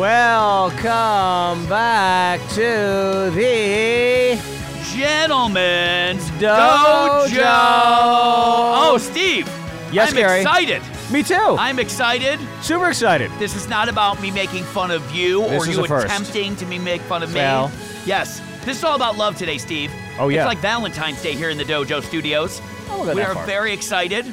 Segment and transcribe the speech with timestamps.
[0.00, 4.40] Welcome back to the
[4.96, 7.26] Gentlemen's Dojo.
[7.28, 7.42] Dojo.
[7.44, 9.46] Oh, Steve.
[9.92, 10.40] Yes, I'm Gary.
[10.40, 10.82] excited.
[11.12, 11.34] Me too.
[11.36, 12.40] I'm excited.
[12.62, 13.30] Super excited.
[13.38, 16.06] This is not about me making fun of you This or is you a first.
[16.06, 17.68] attempting to me make fun of Well.
[17.68, 17.74] me.
[18.06, 18.40] Yes.
[18.64, 19.92] This is all about love today, Steve.
[20.18, 20.38] Oh, yeah.
[20.40, 22.62] It's like Valentine's Day here in the Dojo Studios.
[22.88, 23.44] Oh, I won't go we that are far.
[23.44, 24.24] very excited.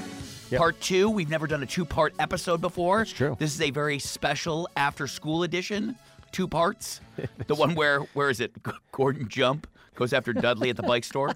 [0.50, 0.60] Yep.
[0.60, 1.10] Part two.
[1.10, 3.02] We've never done a two-part episode before.
[3.02, 3.36] It's true.
[3.38, 5.96] This is a very special after-school edition.
[6.32, 7.02] Two parts.
[7.48, 8.54] the one where where is it?
[8.94, 11.34] Gordon Jump goes after Dudley at the bike store.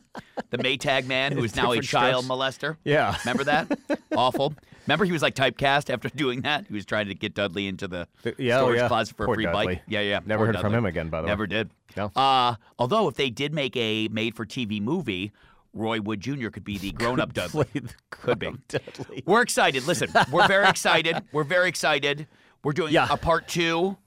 [0.52, 2.78] The Maytag man who is now a child molester.
[2.86, 3.18] Yeah.
[3.26, 3.78] Remember that?
[4.16, 4.54] Awful.
[4.88, 6.68] Remember he was like typecast after doing that?
[6.68, 8.88] He was trying to get Dudley into the The- yeah, oh, storage yeah.
[8.88, 9.66] closet for Poor a free Dudley.
[9.66, 9.82] bike.
[9.88, 10.20] Yeah, yeah.
[10.26, 11.32] Never poor heard from him again, by the way.
[11.32, 11.70] Never did.
[11.98, 12.12] No.
[12.16, 15.32] Uh, although if they did make a made-for-TV movie,
[15.74, 16.50] Roy Wood Jr.
[16.50, 17.68] could be the grown-up Dudley.
[17.74, 18.52] The Could be.
[18.68, 19.24] Dudley.
[19.26, 19.88] We're excited.
[19.88, 21.18] Listen, we're very excited.
[21.32, 22.28] We're very excited.
[22.64, 23.08] We're doing Yeah.
[23.10, 23.98] a part two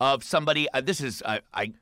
[0.00, 0.68] of somebody.
[0.72, 1.72] Uh, this is I, I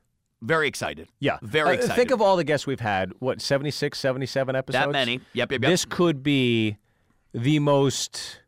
[0.43, 1.09] very excited.
[1.21, 1.39] Yeah.
[1.43, 1.97] very Uh, excited.
[1.97, 3.13] Think of all the guests we've had.
[3.19, 4.85] What, 76, 77 episodes?
[4.87, 5.21] that many.
[5.33, 5.71] Yep, yep, yep.
[5.71, 6.77] This could be
[7.33, 8.41] the most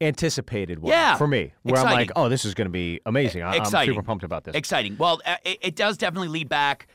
[0.00, 1.16] anticipated one Yeah.
[1.16, 1.52] for me.
[1.62, 3.42] Where I'm like, oh, this is going to be amazing.
[3.42, 4.54] I- I'm super pumped about this.
[4.54, 4.96] Exciting.
[4.96, 6.86] Well, uh, it, it does definitely lead back.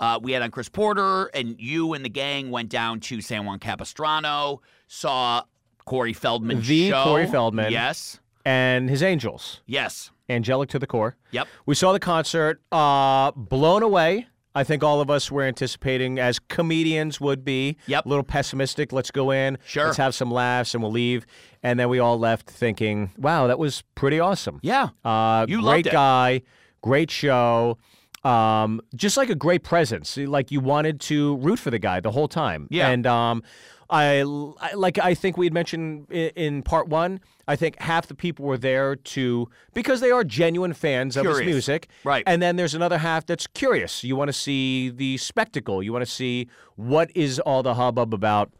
[0.00, 3.44] Uh, we had on Chris Porter, and you and the gang went down to San
[3.44, 5.42] Juan Capistrano, saw
[5.84, 7.04] Corey Feldman The show.
[7.04, 7.72] Corey Feldman.
[7.72, 8.20] Yes.
[8.44, 10.10] and his angels, Yes.
[10.28, 11.16] angelic to the core.
[11.32, 11.48] Yep.
[11.66, 14.26] We saw the concert, uh, blown away.
[14.54, 18.06] I think all of us were anticipating, as comedians would be, Yep.
[18.06, 18.92] a little pessimistic.
[18.92, 19.84] Let's go in, Sure.
[19.86, 21.26] let's have some laughs, and we'll leave.
[21.62, 24.60] And then we all left thinking, wow, that was pretty awesome.
[24.62, 24.88] Yeah.
[25.04, 26.42] Uh, You great guy,
[26.80, 27.76] great show.
[28.24, 30.16] Um, just like a great presence.
[30.16, 32.66] Like you wanted to root for the guy the whole time.
[32.70, 32.88] Yeah.
[32.88, 33.42] And um,
[33.88, 34.20] I,
[34.60, 37.20] I like I think we had mentioned in, in part one.
[37.46, 41.40] I think half the people were there to because they are genuine fans of his
[41.40, 41.88] music.
[42.04, 42.22] Right.
[42.26, 44.04] And then there's another half that's curious.
[44.04, 45.82] You want to see the spectacle.
[45.82, 48.52] You want to see what is all the hubbub about.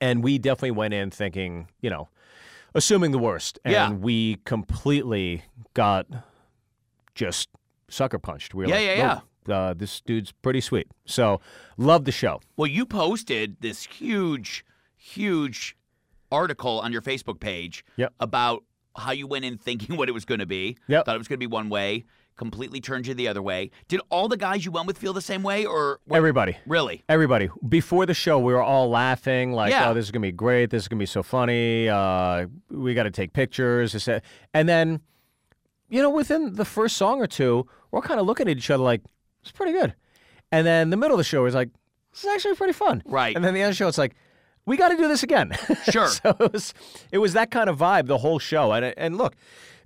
[0.00, 2.08] And we definitely went in thinking, you know,
[2.74, 3.58] assuming the worst.
[3.64, 3.90] And Yeah.
[3.92, 5.42] we completely
[5.74, 6.06] got
[7.14, 7.48] just
[7.94, 8.54] sucker punched.
[8.54, 10.88] We were Yeah, like, yeah, "Nope, Uh, this dude's pretty sweet.
[11.06, 11.40] So,
[11.76, 12.40] love the show.
[12.56, 14.64] Well, you posted this huge,
[14.96, 15.76] huge
[16.32, 18.12] article on your Facebook page Yep.
[18.20, 18.64] about
[18.96, 20.76] how you went in thinking what it was going to be.
[20.88, 21.04] Yep.
[21.06, 22.04] Thought it was going to be one way,
[22.36, 23.70] completely turned you the other way.
[23.86, 26.56] Did all the guys you went with feel the same way, or what- Everybody.
[26.66, 27.04] really?
[27.08, 27.48] Everybody.
[27.68, 29.90] Before the show, we were all laughing, like, Yeah.
[29.90, 30.70] oh, this is going to be great.
[30.70, 31.88] This is going to be so funny.
[31.88, 33.92] Uh, we got to take pictures.
[33.92, 35.00] this, that." And then,
[35.88, 38.82] you know, within the first song or two, we're kind of looking at each other
[38.82, 39.02] like,
[39.42, 39.94] it's pretty good.
[40.50, 41.70] And then the middle of the show is like,
[42.12, 43.02] this is actually pretty fun.
[43.06, 43.34] Right.
[43.34, 44.14] And then the end of the show, it's like,
[44.66, 45.52] we got to do this again.
[45.90, 46.08] Sure.
[46.08, 46.74] so it was,
[47.12, 48.72] it was that kind of vibe the whole show.
[48.72, 49.36] And and look,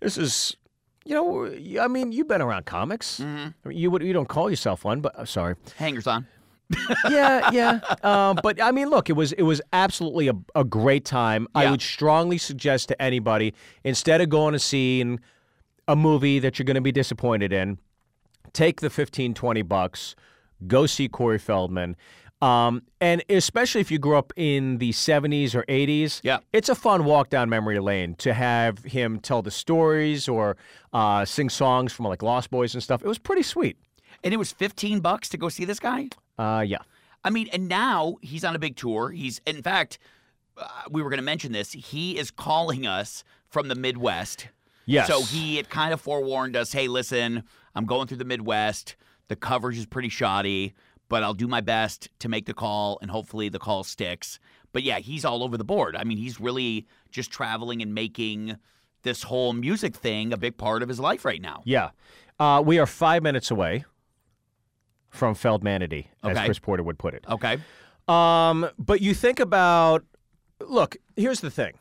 [0.00, 0.56] this is,
[1.04, 3.18] you know, I mean, you've been around comics.
[3.18, 3.48] Mm-hmm.
[3.64, 6.26] I mean, you would you don't call yourself one, but uh, sorry Hangers on.
[7.10, 7.80] yeah, yeah.
[8.02, 11.48] Um, but I mean, look, it was it was absolutely a, a great time.
[11.54, 13.54] I would strongly suggest to anybody
[13.84, 15.18] instead of going to see
[15.88, 17.78] a movie that you're going to be disappointed in,
[18.52, 20.14] take the 15, 20 bucks,
[20.66, 21.96] go see Corey Feldman.
[22.40, 26.38] Um, and especially if you grew up in the 70s or 80s, Yeah.
[26.52, 30.56] it's a fun walk down memory lane to have him tell the stories or
[30.92, 33.02] uh, sing songs from like Lost Boys and stuff.
[33.02, 33.76] It was pretty sweet.
[34.22, 36.08] And it was 15 bucks to go see this guy?
[36.38, 36.78] Uh, yeah.
[37.24, 39.10] I mean, and now he's on a big tour.
[39.10, 39.98] He's, in fact,
[40.56, 41.72] uh, we were going to mention this.
[41.72, 44.48] He is calling us from the Midwest.
[44.86, 45.08] Yes.
[45.08, 47.42] So he had kind of forewarned us hey, listen,
[47.78, 48.96] I'm going through the Midwest.
[49.28, 50.74] The coverage is pretty shoddy,
[51.08, 54.40] but I'll do my best to make the call, and hopefully the call sticks.
[54.72, 55.94] But yeah, he's all over the board.
[55.94, 58.56] I mean, he's really just traveling and making
[59.04, 61.62] this whole music thing a big part of his life right now.
[61.64, 61.90] Yeah.
[62.40, 63.84] Uh, we are five minutes away
[65.10, 66.46] from Feldmanity, as Okay.
[66.46, 67.24] Chris Porter would put it.
[67.30, 67.58] Okay.
[68.08, 70.04] Um, but you think about
[70.66, 71.74] look, here's the thing.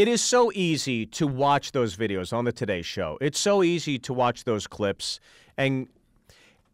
[0.00, 3.18] It is so easy to watch those videos on the Today Show.
[3.20, 5.20] It's so easy to watch those clips
[5.58, 5.88] and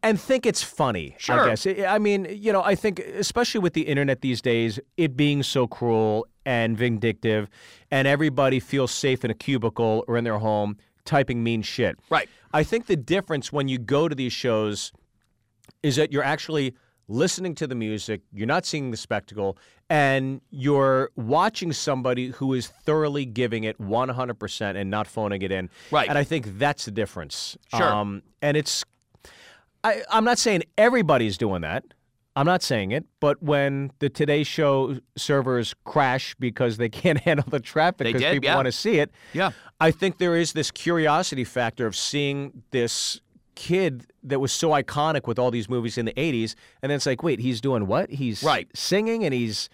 [0.00, 1.16] and think it's funny.
[1.18, 1.40] Sure.
[1.40, 1.66] I guess.
[1.66, 5.42] I I mean, you know, I think especially with the internet these days, it being
[5.42, 7.48] so cruel and vindictive,
[7.90, 11.98] and everybody feels safe in a cubicle or in their home typing mean shit.
[12.08, 12.28] Right.
[12.52, 14.92] I think the difference when you go to these shows
[15.82, 16.76] is that you're actually
[17.08, 19.56] listening to the music, you're not seeing the spectacle,
[19.88, 25.70] and you're watching somebody who is thoroughly giving it 100% and not phoning it in.
[25.90, 26.08] Right.
[26.08, 27.56] And I think that's the difference.
[27.74, 27.82] Sure.
[27.82, 28.84] Um, and it's,
[29.84, 31.84] I, I'm not saying everybody's doing that.
[32.34, 37.46] I'm not saying it, but when the Today Show servers crash because they can't handle
[37.48, 38.56] the traffic because people yeah.
[38.56, 39.52] want to see it, Yeah.
[39.80, 43.20] I think there is this curiosity factor of seeing this
[43.56, 47.06] kid that was so iconic with all these movies in the 80s and then it's
[47.06, 48.68] like wait he's doing what he's Right.
[48.74, 49.68] singing and he's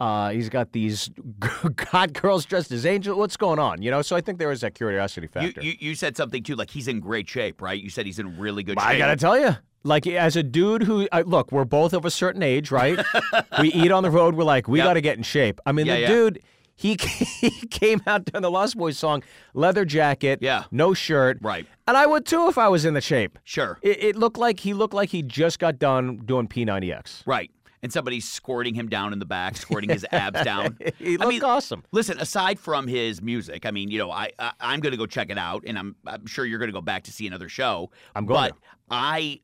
[0.00, 1.08] uh, he's got these
[1.92, 4.60] god girls dressed as angels what's going on you know so i think there is
[4.60, 7.80] that curiosity factor you you said something too, like he's in great shape, right?
[7.80, 8.88] You said he's in really good shape.
[8.88, 12.10] I gotta tell you, like as a dude who I, look, we're both of a
[12.10, 12.98] certain age, right?
[13.60, 14.34] we eat on the road.
[14.34, 14.84] We're like, we Yep.
[14.86, 15.60] got to get in shape.
[15.66, 16.06] I mean, Yeah, the yeah.
[16.08, 16.42] dude,
[16.76, 19.22] he he came out during the Lost Boys song,
[19.54, 20.64] leather jacket, Yeah.
[20.70, 21.66] no shirt, Right.
[21.86, 23.38] and I would too if I was in the shape.
[23.44, 23.78] Sure.
[23.82, 27.22] It, it looked like he looked like he just got done doing P90X.
[27.26, 27.50] Right.
[27.82, 30.78] And somebody's squirting him down in the back, squirting his abs down.
[30.98, 31.84] He I looked mean, awesome.
[31.92, 35.04] Listen, aside from his music, I mean, you know, I, I I'm going to go
[35.04, 37.50] check it out, and I'm I'm sure you're going to go back to see another
[37.50, 37.90] show.
[38.14, 38.56] I'm going but to.
[38.90, 39.40] I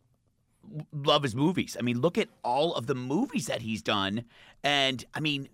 [0.92, 1.76] love his movies.
[1.78, 4.24] I mean, look at all of the movies that he's done,
[4.64, 5.48] and I mean,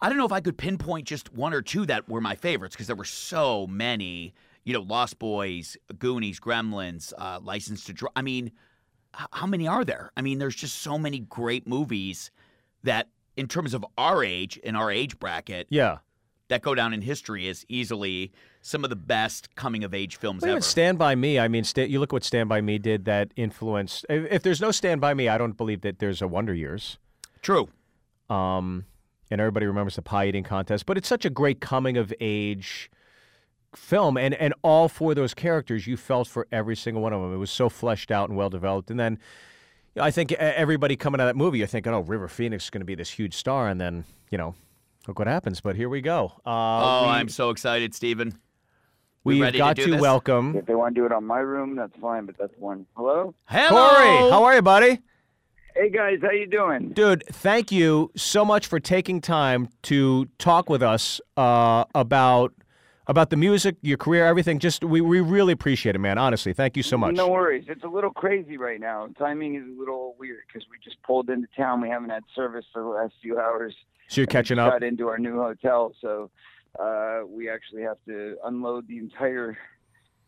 [0.00, 2.74] I don't know if I could pinpoint just one or two that were my favorites
[2.76, 4.34] because there were so many.
[4.64, 8.10] You know, Lost Boys, Goonies, Gremlins, uh, License to Drive.
[8.16, 8.46] I mean,
[9.18, 10.10] h- how many are there?
[10.16, 12.32] I mean, there's just so many great movies
[12.82, 15.98] that, in terms of our age and our age bracket, Yeah.
[16.48, 20.42] that go down in history as easily some of the best coming of age films
[20.42, 20.56] Well, ever.
[20.58, 23.30] even Stand By Me, I mean, sta you look what Stand By Me did that
[23.36, 24.04] influenced.
[24.10, 26.98] If, if there's no Stand By Me, I don't believe that there's a Wonder Years.
[27.40, 27.68] True.
[28.28, 28.84] Um,
[29.30, 30.86] and everybody remembers the pie eating contest.
[30.86, 32.90] But it's such a great coming of age
[33.74, 37.20] film, and and all four of those characters you felt for every single one of
[37.20, 37.32] them.
[37.34, 38.90] It was so fleshed out and well developed.
[38.90, 39.18] And then
[39.94, 42.64] you know, I think everybody coming out of that movie, you're thinking, oh, River Phoenix
[42.64, 44.54] is going to be this huge star, and then you know.
[45.08, 46.32] Look what happens, but here we go.
[46.44, 48.36] Uh, oh, we, I'm so excited, Stephen.
[49.22, 51.24] we we've ready to got do to, welcome If they want to do it on
[51.24, 52.86] my room, that's fine, but that's one.
[52.96, 53.32] Hello?
[53.44, 53.94] Hello.
[53.94, 54.30] Corey.
[54.32, 54.98] How are you, buddy?
[55.78, 56.92] Hey guys, how you doing?
[56.94, 62.54] Dude, thank you so much for taking time to talk with us uh, about
[63.06, 64.58] about the music, your career, everything.
[64.58, 66.16] Just we, we really appreciate it, man.
[66.16, 67.14] Honestly, thank you so much.
[67.14, 67.66] No worries.
[67.68, 69.08] It's a little crazy right now.
[69.18, 71.82] Timing is a little weird because we just pulled into town.
[71.82, 73.74] We haven't had service for the last few hours.
[74.08, 74.72] So you're catching up.
[74.72, 76.30] Got into our new hotel, so
[76.80, 79.58] uh, we actually have to unload the entire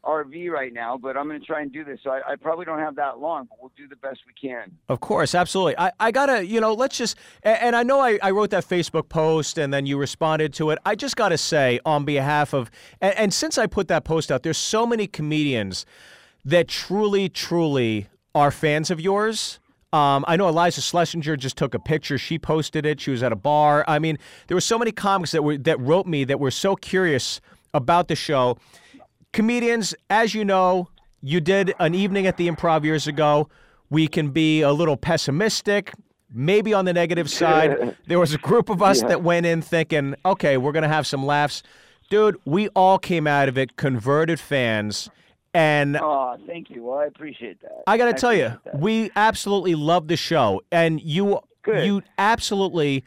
[0.08, 0.96] RV right now.
[0.96, 2.00] But I'm going to try and do this.
[2.02, 4.72] So I, I probably don't have that long, but we'll do the best we can.
[4.88, 5.78] Of course, absolutely.
[5.78, 8.64] I, I gotta, you know, let's just, a- and I know I, I wrote that
[8.66, 10.78] Facebook post and then you responded to it.
[10.86, 12.70] I just gotta say, on behalf of,
[13.00, 15.84] and, and since I put that post out, there's so many comedians
[16.44, 19.60] that truly, truly are fans of yours.
[19.92, 22.18] Um, I know Iliza Shlesinger just took a picture.
[22.18, 23.00] She posted it.
[23.00, 23.84] She was at a bar.
[23.88, 26.76] I mean, there were so many comics that were that wrote me that were so
[26.76, 27.40] curious
[27.72, 28.58] about the show.
[29.32, 30.88] Comedians, as you know,
[31.20, 33.48] you did an evening at the improv years ago.
[33.90, 35.92] We can be a little pessimistic,
[36.32, 37.96] maybe on the negative side.
[38.06, 41.06] there was a group of us that went in thinking, okay, we're going to have
[41.06, 41.62] some laughs.
[42.10, 45.10] Dude, we all came out of it converted fans.
[45.54, 46.84] And Oh, thank you.
[46.84, 47.82] Well, I appreciate that.
[47.86, 48.78] I got to tell you, that.
[48.78, 51.86] we absolutely love the show, and you Good.
[51.86, 53.04] you absolutely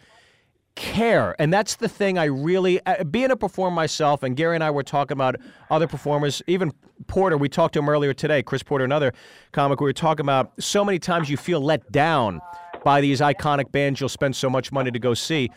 [0.75, 2.17] care, and that's the thing.
[2.17, 5.35] I really uh, being a performer myself, and Gary and I were talking about
[5.69, 6.71] other performers, even
[7.07, 7.37] Porter.
[7.37, 9.13] We talked to him earlier today, Chris Porter, another
[9.51, 9.79] comic.
[9.79, 12.41] We were talking about so many times you feel let down
[12.83, 15.51] by these iconic bands you'll spend so much money to go see.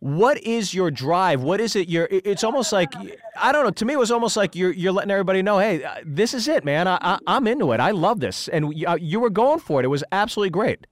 [0.00, 1.42] What is your drive?
[1.42, 1.88] What is it?
[1.88, 2.08] You're.
[2.10, 2.92] It's almost like
[3.36, 3.70] I don't know.
[3.70, 6.48] To me, it was almost like you're you're letting everybody know, hey, uh, this is
[6.48, 6.88] it, man.
[6.88, 7.78] I, I I'm into it.
[7.78, 9.84] I love this, and you, uh, you were going for it.
[9.84, 10.88] It was absolutely great.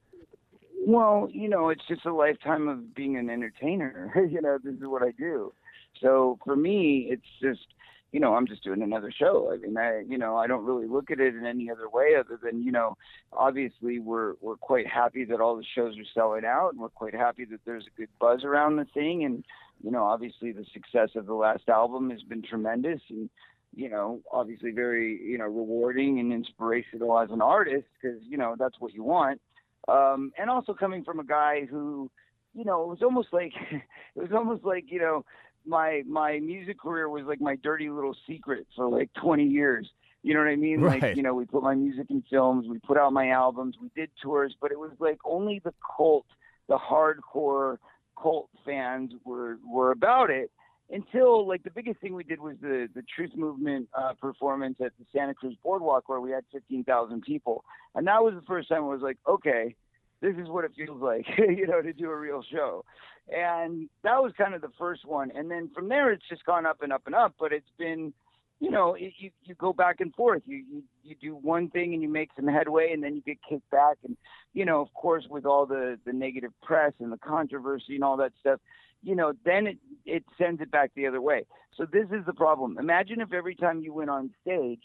[0.87, 4.13] Well, you know, it's just a lifetime of being an entertainer.
[4.31, 5.53] you know, this is what I do.
[6.01, 7.67] So for me, it's just,
[8.13, 9.53] you know, I'm just doing another show.
[9.53, 12.15] I mean, I, you know, I don't really look at it in any other way
[12.19, 12.97] other than, you know,
[13.33, 17.15] obviously we're we're quite happy that all the shows are selling out, and we're quite
[17.15, 19.45] happy that there's a good buzz around the thing, and
[19.85, 23.29] you know, obviously the success of the last album has been tremendous, and
[23.77, 28.57] you know, obviously very, you know, rewarding and inspirational as an artist because you know
[28.59, 29.41] that's what you want
[29.89, 32.11] um, and also coming from a guy who,
[32.55, 33.83] you know, it was almost like it
[34.21, 35.25] was almost like you know
[35.67, 39.91] my my music career was like my dirty little secret for like 20 years.
[40.23, 40.81] You know what I mean?
[40.81, 41.03] Right.
[41.03, 43.91] Like you know, we put my music in films, we put out my albums, we
[43.97, 46.27] did tours, but it was like only the cult,
[46.69, 47.79] the hardcore
[48.21, 50.51] cult fans were were about it
[50.91, 54.93] until like the biggest thing we did was the the truth movement uh, performance at
[54.99, 58.85] the Santa Cruz Boardwalk where we had 15,000 people, and that was the first time
[58.85, 59.75] I was like, okay,
[60.21, 62.85] this is what it feels like, you know, to do a real show,
[63.29, 66.67] and that was kind of the first one, and then from there it's just gone
[66.67, 68.13] up and up and up, but it's been
[68.61, 70.43] you know, it, you you go back and forth.
[70.47, 73.39] You, you you do one thing and you make some headway, and then you get
[73.49, 73.97] kicked back.
[74.05, 74.17] And
[74.53, 78.19] you know, of course, with all the the negative press and the controversy and all
[78.19, 78.61] that stuff,
[79.03, 81.47] you know, then it it sends it back the other way.
[81.77, 82.77] So this is the problem.
[82.79, 84.83] Imagine if every time you went on stage,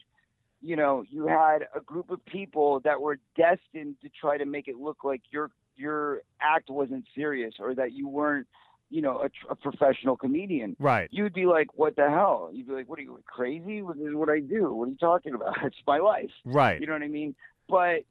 [0.61, 4.69] you know, you had a group of people that were destined to try to make
[4.69, 8.47] it look like your your act wasn't serious or that you weren't
[8.89, 10.75] you know, a, a, professional comedian.
[10.79, 11.09] Right.
[11.11, 12.49] You'd be like, what the hell?
[12.53, 13.81] You'd be like, what are you, crazy?
[13.81, 14.73] What is what I do?
[14.73, 15.55] What are you talking about?
[15.63, 16.29] It's my life.
[16.45, 16.79] Right.
[16.79, 17.35] You know what I mean?
[17.67, 18.05] But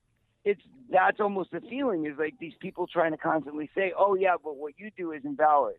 [0.44, 4.34] it's, that's almost the feeling is like these people trying to constantly say, oh, yeah,
[4.42, 5.76] but what you do isn't valid.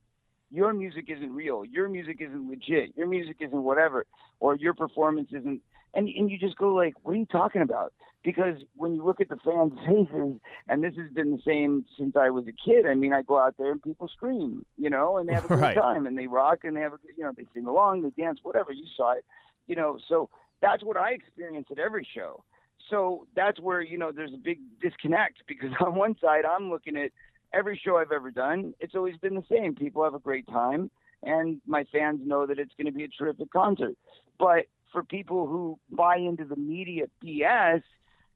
[0.51, 1.65] Your music isn't real.
[1.65, 2.95] Your music isn't legit.
[2.95, 4.05] Your music isn't whatever.
[4.39, 5.61] Or your performance isn't.
[5.95, 7.93] And, and you just go like, what are you talking about?
[8.25, 12.15] because when you look at the fans' faces, and this has been the same since
[12.17, 12.85] I was a kid.
[12.85, 15.55] I mean, I go out there and people scream, you know, and they have a
[15.55, 15.75] right.
[15.75, 18.21] good time, and they rock, and they have, a, you know, they sing along, they
[18.21, 18.73] dance, whatever.
[18.73, 19.23] You saw it,
[19.67, 19.99] you know.
[20.09, 20.29] So
[20.61, 22.43] that's what I experience at every show.
[22.89, 26.97] So that's where you know there's a big disconnect because on one side I'm looking
[26.97, 27.11] at
[27.53, 28.73] every show I've ever done.
[28.79, 29.75] It's always been the same.
[29.75, 30.89] People have a great time,
[31.21, 33.95] and my fans know that it's going to be a terrific concert.
[34.39, 37.81] But for people who buy into the media BS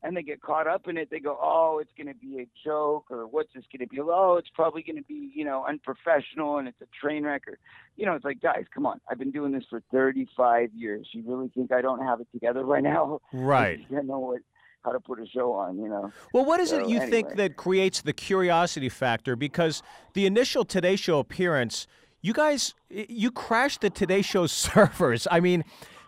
[0.03, 1.09] and they get caught up in it.
[1.09, 3.99] They go, oh, it's going to be a joke, or what's this going to be?
[4.01, 7.43] Oh, it's probably going to be, you know, unprofessional, and it's a train wreck.
[7.47, 7.57] Or,
[7.95, 8.99] you know, it's like, guys, come on.
[9.09, 11.07] I've been doing this for 35 years.
[11.13, 13.19] You really think I don't have it together right now?
[13.33, 13.85] Right.
[13.89, 14.41] you know what?
[14.83, 16.11] How to put a show on, you know.
[16.33, 17.09] Well, what is so, it you anyway.
[17.09, 19.35] think that creates the curiosity factor?
[19.35, 21.85] Because the initial Today Show appearance,
[22.21, 25.27] you guys, you crashed the Today Show servers.
[25.29, 25.63] I mean,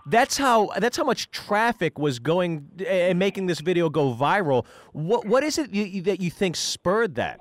[0.05, 4.65] that's how that's how much traffic was going and making this video go viral.
[4.93, 7.39] What what is it you, that you think spurred that?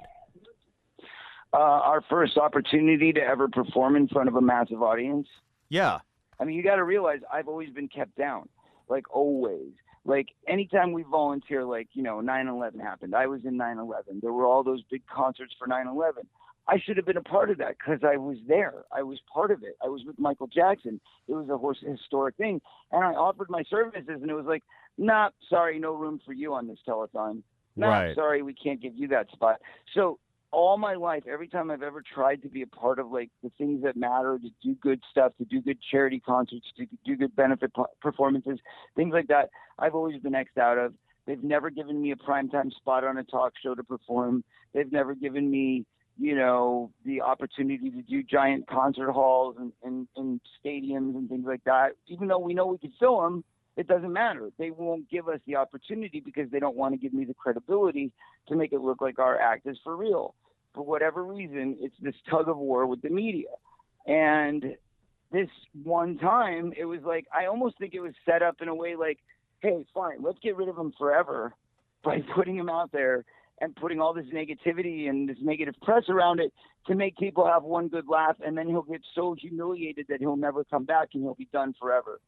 [1.52, 5.26] Uh, our first opportunity to ever perform in front of a massive audience.
[5.68, 5.98] Yeah.
[6.38, 8.48] I mean, you got to realize I've always been kept down,
[8.88, 9.72] like always.
[10.04, 13.14] Like anytime we volunteer, like you know, 9/11 happened.
[13.14, 14.20] I was in 9/11.
[14.22, 16.24] There were all those big concerts for 9/11.
[16.70, 18.84] I should have been a part of that because I was there.
[18.92, 19.76] I was part of it.
[19.84, 21.00] I was with Michael Jackson.
[21.26, 22.60] It was a historic thing.
[22.92, 24.62] And I offered my services, and it was like,
[24.96, 27.42] nah, sorry, no room for you on this telethon.
[27.74, 28.14] Nah, right.
[28.14, 29.56] sorry, we can't give you that spot.
[29.94, 30.20] So
[30.52, 33.50] all my life, every time I've ever tried to be a part of like the
[33.58, 37.34] things that matter, to do good stuff, to do good charity concerts, to do good
[37.34, 38.60] benefit performances,
[38.94, 40.94] things like that, I've always been xed out of.
[41.26, 44.44] They've never given me a primetime spot on a talk show to perform.
[44.72, 45.84] They've never given me
[46.20, 51.46] you know, the opportunity to do giant concert halls and, and, and stadiums and things
[51.46, 51.92] like that.
[52.08, 53.42] Even though we know we could fill them,
[53.78, 54.50] it doesn't matter.
[54.58, 58.12] They won't give us the opportunity because they don't want to give me the credibility
[58.48, 60.34] to make it look like our act is for real.
[60.74, 63.48] For whatever reason, it's this tug of war with the media.
[64.06, 64.76] And
[65.32, 65.48] this
[65.84, 68.94] one time, it was like, I almost think it was set up in a way
[68.94, 69.20] like,
[69.60, 71.54] hey, fine, let's get rid of him forever
[72.04, 73.24] by putting him out there
[73.60, 76.52] and putting all this negativity and this negative press around it
[76.86, 80.36] to make people have one good laugh and then he'll get so humiliated that he'll
[80.36, 82.20] never come back and he'll be done forever.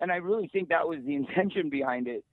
[0.00, 2.24] And I really think that was the intention behind it.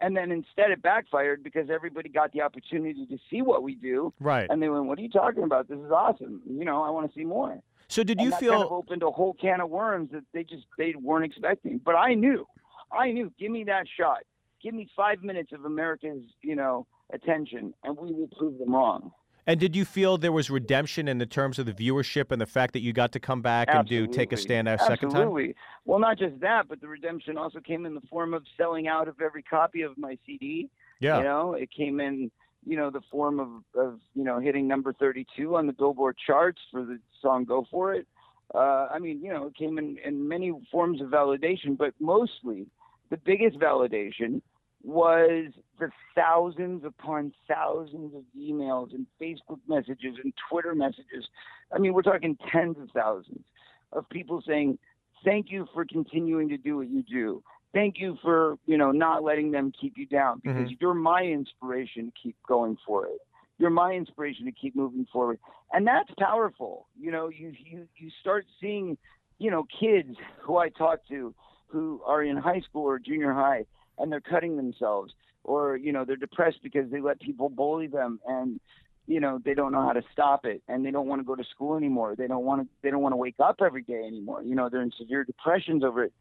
[0.00, 4.12] And then instead it backfired because everybody got the opportunity to see what we do.
[4.20, 4.46] Right.
[4.50, 5.68] And they went, What are you talking about?
[5.68, 6.42] This is awesome.
[6.46, 7.58] You know, I want to see more.
[7.88, 10.64] So did you feel kind of opened a whole can of worms that they just
[10.76, 11.80] they weren't expecting.
[11.82, 12.46] But I knew.
[12.92, 14.18] I knew, give me that shot.
[14.62, 19.12] Give me five minutes of America's, you know, attention, and we will prove them wrong.
[19.48, 22.46] And did you feel there was redemption in the terms of the viewership and the
[22.46, 23.98] fact that you got to come back Absolutely.
[23.98, 25.22] and do take a stand a second time?
[25.22, 25.54] Absolutely.
[25.84, 29.06] Well, not just that, but the redemption also came in the form of selling out
[29.06, 30.68] of every copy of my CD.
[30.98, 31.18] Yeah.
[31.18, 32.32] You know, it came in,
[32.66, 33.48] you know, the form of,
[33.80, 37.94] of you know, hitting number 32 on the Billboard charts for the song Go For
[37.94, 38.08] It.
[38.52, 42.66] Uh, I mean, you know, it came in, in many forms of validation, but mostly
[43.10, 44.42] the biggest validation
[44.82, 51.28] was the thousands upon thousands of emails and Facebook messages and Twitter messages.
[51.72, 53.44] I mean, we're talking tens of thousands
[53.92, 54.78] of people saying,
[55.24, 57.42] "Thank you for continuing to do what you do.
[57.72, 60.80] Thank you for you know not letting them keep you down because Mhm.
[60.80, 63.20] you're my inspiration to keep going for it.
[63.58, 65.38] You're my inspiration to keep moving forward."
[65.72, 66.86] And that's powerful.
[66.98, 68.96] You know, you you you start seeing,
[69.38, 71.34] you know, kids who I talk to
[71.68, 73.66] who are in high school or junior high
[73.98, 75.14] and they're cutting themselves
[75.46, 78.60] or you know they're depressed because they let people bully them and
[79.06, 81.34] you know they don't know how to stop it and they don't want to go
[81.34, 84.02] to school anymore they don't want to they don't want to wake up every day
[84.06, 86.12] anymore you know they're in severe depressions over it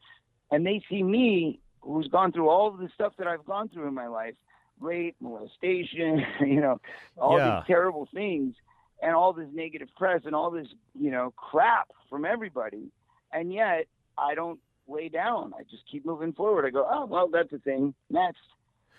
[0.51, 3.87] and they see me who's gone through all of the stuff that I've gone through
[3.87, 4.35] in my life
[4.79, 6.79] rape molestation you know
[7.17, 7.57] all Yeah.
[7.59, 8.53] these terrible things
[9.01, 10.67] and all this negative press and all this
[10.97, 12.91] you know crap from everybody
[13.33, 15.51] and yet I don't lay down.
[15.59, 16.65] I just keep moving forward.
[16.65, 17.93] I go, oh well, that's a thing.
[18.09, 18.37] Next,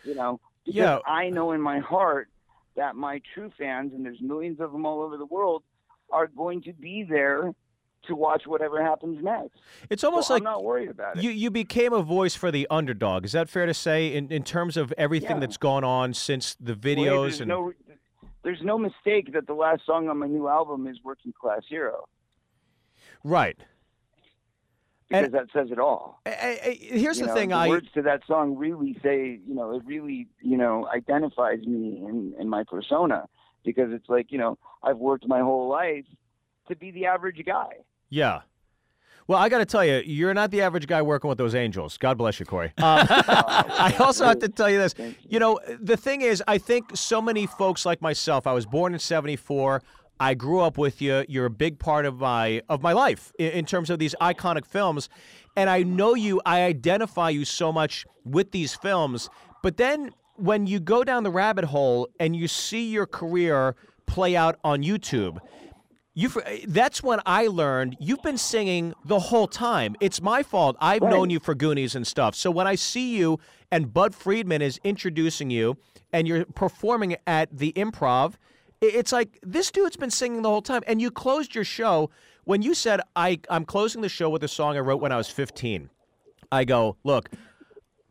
[0.06, 0.98] you know, because Yeah.
[1.06, 2.28] I know in my heart
[2.76, 5.62] that my true fans, and there's millions of them all over the world,
[6.10, 7.52] are going to be there
[8.06, 9.58] to watch whatever happens next.
[9.90, 11.24] It's almost so like I'm not worried about it.
[11.24, 13.24] you you became a voice for the underdog.
[13.24, 15.40] Is that fair to say in, in terms of everything Yeah.
[15.40, 17.72] that's gone on since the Well, videos there's and no
[18.44, 22.04] there's no mistake that the last song on my new album is Working Class Hero
[23.24, 23.58] right.
[25.08, 26.20] Because And- that says it all.
[26.26, 27.48] I- I- I- here's You the know, thing.
[27.50, 31.60] the I words to that song really say, you know, it really, you know, identifies
[31.66, 33.26] me in, in my persona
[33.64, 36.04] because it's like, you know, I've worked my whole life
[36.68, 37.68] to be the average guy.
[38.10, 38.40] yeah.
[39.28, 41.98] Well, I got to tell you, you're not the average guy working with those angels.
[41.98, 42.68] God bless you, Corey.
[42.78, 44.94] Um, I also have to tell you this.
[44.96, 45.14] You.
[45.28, 48.46] You know, the thing is, I think so many folks like myself.
[48.46, 49.82] I was born in '74.
[50.18, 51.24] I grew up with you.
[51.28, 54.66] You're a big part of my of my life in, in terms of these iconic
[54.66, 55.08] films,
[55.56, 56.40] and I know you.
[56.46, 59.28] I identify you so much with these films.
[59.62, 63.74] But then when you go down the rabbit hole and you see your career
[64.06, 65.38] play out on YouTube,
[66.14, 66.30] you
[66.66, 69.96] that's when I learned you've been singing the whole time.
[70.00, 70.76] It's my fault.
[70.80, 71.10] I've Right.
[71.10, 72.34] known you for Goonies and stuff.
[72.34, 73.38] So when I see you
[73.70, 75.76] and Bud Friedman is introducing you
[76.12, 78.34] and you're performing at the Improv,
[78.80, 80.82] it's like this dude's been singing the whole time.
[80.86, 82.10] And you closed your show
[82.44, 85.16] when you said I I'm closing the show with a song I wrote when I
[85.16, 85.90] was 15.
[86.52, 87.28] I go, look,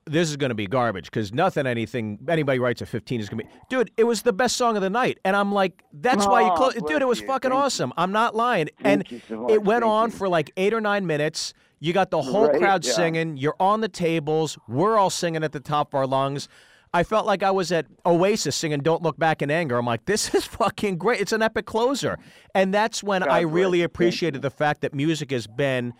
[0.05, 3.39] this is going to be garbage because nothing, anything, anybody writes at 15 is going
[3.39, 3.49] to be.
[3.69, 5.19] Dude, it was the best song of the night.
[5.25, 6.73] And I'm like, that's why you Oh, close.
[6.73, 7.27] Dude, it was you.
[7.27, 7.65] fucking Thank you.
[7.65, 7.93] awesome.
[7.97, 8.69] I'm not lying.
[8.83, 10.15] Thank and so it went Thank on you.
[10.17, 11.53] for like eight or nine minutes.
[11.79, 12.91] You got the whole Right, crowd yeah.
[12.93, 13.37] singing.
[13.37, 14.57] You're on the tables.
[14.67, 16.49] We're all singing at the top of our lungs.
[16.95, 20.05] I felt like I was at Oasis singing "Don't Look Back in Anger." I'm like,
[20.05, 21.19] this is fucking great.
[21.19, 22.17] It's an epic closer,
[22.53, 25.93] and that's when God I bless really appreciated the fact that music has been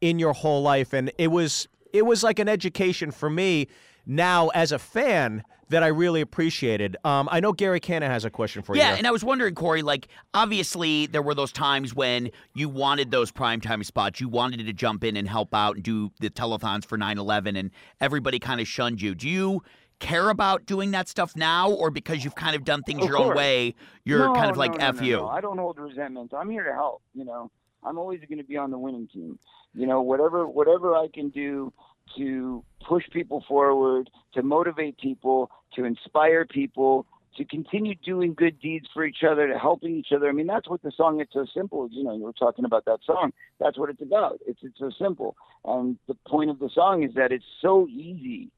[0.00, 3.68] in your whole life, and it was it was like an education for me
[4.06, 6.96] now as a fan that I really appreciated.
[7.04, 8.80] Um, I know Gary Canna has a question for you.
[8.80, 13.12] Yeah, and I was wondering, Corey, like obviously there were those times when you wanted
[13.12, 14.20] those primetime spots.
[14.20, 17.70] You wanted to jump in and help out and do the telethons for 9/11 and
[18.00, 19.14] everybody kind of shunned you.
[19.14, 19.62] Do you
[20.00, 23.18] care about doing that stuff now or because you've kind of done things Of your
[23.18, 25.16] own way, you're No, kind of like no, F no, you?
[25.18, 25.28] no.
[25.28, 26.32] I don't hold resentment.
[26.34, 27.02] I'm here to help.
[27.14, 27.50] You know,
[27.84, 29.38] I'm always going to be on the winning team.
[29.74, 31.72] You know, whatever whatever I can do
[32.16, 38.88] to push people forward, to motivate people, to inspire people, to continue doing good deeds
[38.92, 40.28] for each other, to helping each other.
[40.28, 41.92] I mean, that's what the song "It's So Simple." is.
[41.92, 43.32] You know, you were talking about that song.
[43.60, 44.40] That's what it's about.
[44.46, 45.36] It's it's so simple.
[45.64, 48.50] And the point of the song is that it's so easy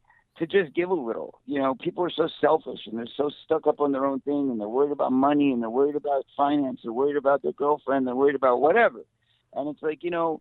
[0.42, 1.40] to just give a little.
[1.46, 4.50] You know, people are so selfish and they're so stuck up on their own thing
[4.50, 8.08] and they're worried about money and they're worried about finance, they're worried about their girlfriend,
[8.08, 9.04] they're worried about whatever.
[9.54, 10.40] And it's like, you know,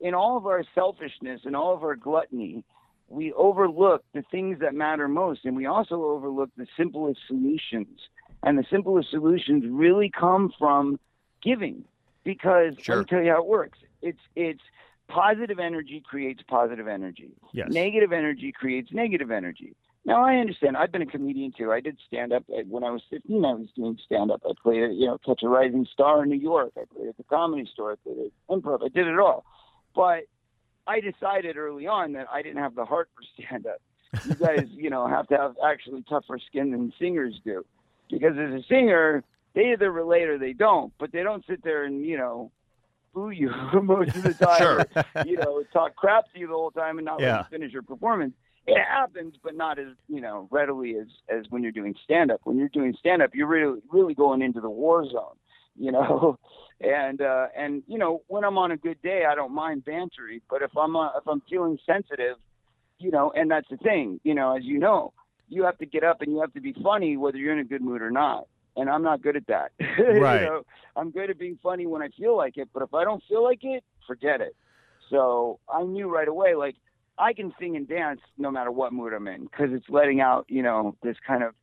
[0.00, 2.64] in all of our selfishness and all of our gluttony,
[3.08, 8.00] we overlook the things that matter most and we also overlook the simplest solutions.
[8.42, 10.98] And the simplest solutions really come from
[11.42, 11.84] giving.
[12.24, 12.96] Because Sure.
[12.96, 13.78] let me tell you how it works.
[14.00, 14.62] It's it's
[15.08, 17.30] positive energy creates positive energy.
[17.52, 17.68] Yes.
[17.70, 19.74] Negative energy creates negative energy.
[20.04, 20.76] Now I understand.
[20.76, 21.72] I've been a comedian too.
[21.72, 23.44] I did stand up when I was 15.
[23.44, 24.40] I was doing stand up.
[24.48, 26.72] I played at you know Catch a Rising Star in New York.
[26.76, 27.92] I played at the Comedy Store.
[27.92, 28.84] I played at Improv.
[28.84, 29.44] I did it all.
[29.96, 30.24] But
[30.86, 33.82] I decided early on that I didn't have the heart for stand up.
[34.24, 37.64] You guys, you know, have to have actually tougher skin than singers do,
[38.08, 40.92] because as a singer, they either relate or they don't.
[40.98, 42.52] But they don't sit there and you know
[43.16, 43.50] boo you
[43.82, 44.58] most of the time.
[44.60, 45.24] Sure.
[45.24, 47.38] you know, talk crap to you the whole time and not Yeah.
[47.38, 48.34] let you finish your performance.
[48.66, 52.40] It happens, but not as you know readily as as when you're doing stand up.
[52.44, 55.36] When you're doing stand up, you're really really going into the war zone,
[55.76, 56.38] you know.
[56.80, 60.42] And uh, and you know when I'm on a good day, I don't mind bantery.
[60.50, 62.36] But if I'm uh, if I'm feeling sensitive,
[62.98, 65.12] you know, and that's the thing, you know, as you know,
[65.48, 67.64] you have to get up and you have to be funny whether you're in a
[67.64, 68.46] good mood or not.
[68.76, 69.72] And I'm not good at that.
[69.98, 70.42] Right.
[70.42, 70.62] you know,
[70.94, 73.42] I'm good at being funny when I feel like it, but if I don't feel
[73.42, 74.54] like it, forget it.
[75.10, 76.76] So I knew right away, like
[77.18, 80.46] I can sing and dance no matter what mood I'm in because it's letting out,
[80.48, 81.54] you know, this kind of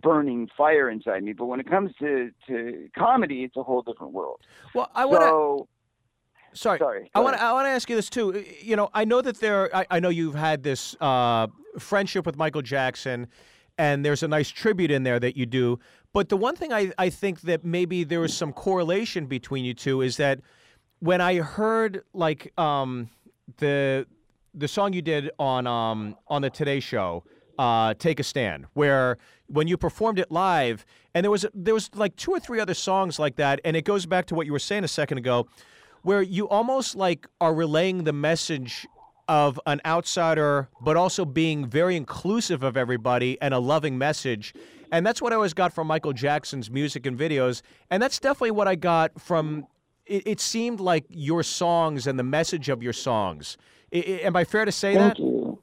[0.00, 1.32] burning fire inside me.
[1.32, 4.40] But when it comes to to comedy, it's a whole different world.
[4.74, 5.28] well, I want to.
[5.28, 5.68] so
[6.54, 6.78] sorry.
[6.78, 7.10] sorry.
[7.14, 7.42] I want to.
[7.42, 8.44] I want to ask you this too.
[8.60, 9.74] You know, I know that there.
[9.74, 11.48] I, I know you've had this uh,
[11.78, 13.26] friendship with Michael Jackson,
[13.78, 15.78] and there's a nice tribute in there that you do.
[16.14, 19.74] But the one thing I, I think that maybe there was some correlation between you
[19.74, 20.40] two is that
[21.00, 23.10] when I heard like um,
[23.58, 24.06] the
[24.54, 27.24] the song you did on um, on the Today Show,
[27.58, 31.90] uh, "Take a Stand," where when you performed it live, and there was there was
[31.96, 34.52] like two or three other songs like that, and it goes back to what you
[34.52, 35.48] were saying a second ago,
[36.02, 38.86] where you almost like are relaying the message
[39.26, 44.54] of an outsider, but also being very inclusive of everybody and a loving message.
[44.94, 47.62] And that's what I always got from Michael Jackson's music and videos.
[47.90, 49.66] And that's definitely what I got from.
[50.06, 53.56] It, it seemed like your songs and the message of your songs.
[53.92, 55.18] I, I, am I fair to say Thank that?
[55.18, 55.60] you.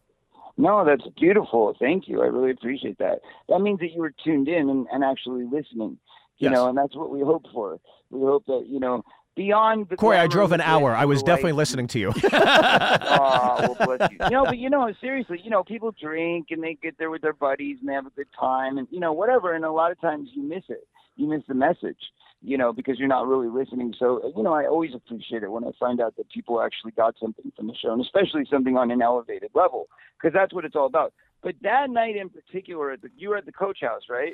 [0.58, 1.74] No, that's beautiful.
[1.80, 2.22] Thank you.
[2.22, 3.20] I really appreciate that.
[3.48, 5.98] That means that you were tuned in and, and actually listening.
[6.38, 6.52] You Yes.
[6.52, 7.80] know, and that's what we hope for.
[8.10, 9.06] We hope that you know
[9.41, 9.97] beyond the.
[9.97, 10.95] Corey, I drove an hour.
[10.95, 12.13] I was definitely listening to you.
[12.34, 14.30] oh, well, bless you.
[14.30, 17.34] Know, but you know, seriously, you know, people drink and they get there with their
[17.34, 19.54] buddies and they have a good time and you know, whatever.
[19.54, 20.88] And a lot of times you miss it.
[21.15, 21.99] You miss the message,
[22.41, 23.93] you know, because you're not really listening.
[23.97, 27.15] So, you know, I always appreciate it when I find out that people actually got
[27.19, 30.75] something from the show, and especially something on an elevated level, because that's what it's
[30.75, 31.13] all about.
[31.43, 34.34] But that night in particular, you were at the coach house, right?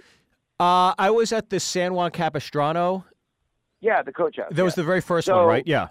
[0.59, 3.05] Uh, I was at the San Juan Capistrano.
[3.81, 4.47] Yeah, the coach house.
[4.51, 5.67] That was the very first So- one, right?
[5.67, 5.89] Yeah.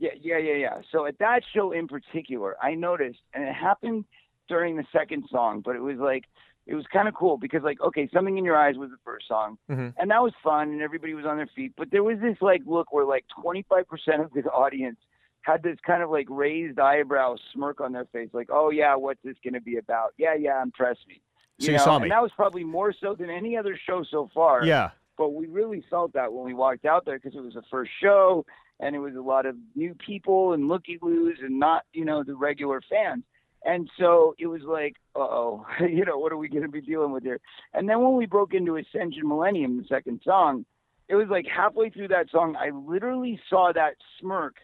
[0.00, 0.80] Yeah, yeah, yeah, yeah.
[0.90, 4.04] So at that show in particular, I noticed, and it happened
[4.48, 6.24] during the second song, but it was like,
[6.66, 9.28] it was kind of cool because, like, okay, Something in Your Eyes was the first
[9.28, 9.94] song, Mhm.
[9.96, 11.72] and that was fun, and everybody was on their feet.
[11.76, 14.98] But there was this, like, look where, like, 25% of the audience
[15.42, 19.22] had this kind of, like, raised eyebrow smirk on their face, like, oh, yeah, what's
[19.22, 20.12] this going to be about?
[20.16, 21.20] Yeah, yeah, impress me.
[21.60, 21.84] So you know?
[21.84, 22.04] saw me.
[22.04, 24.90] And that was probably more so than any other show so far Yeah.
[25.16, 27.90] But we really felt that when we walked out there because it was the first
[28.02, 28.44] show
[28.80, 32.22] and it was a lot of new people and looky loos and not you know
[32.24, 33.24] the regular fans.
[33.66, 37.12] And so it was like oh you know what are we going to be dealing
[37.12, 37.40] with here?
[37.72, 40.64] And then when we broke into ascension millennium the second song
[41.08, 44.56] it was like halfway through that song i literally saw that smirk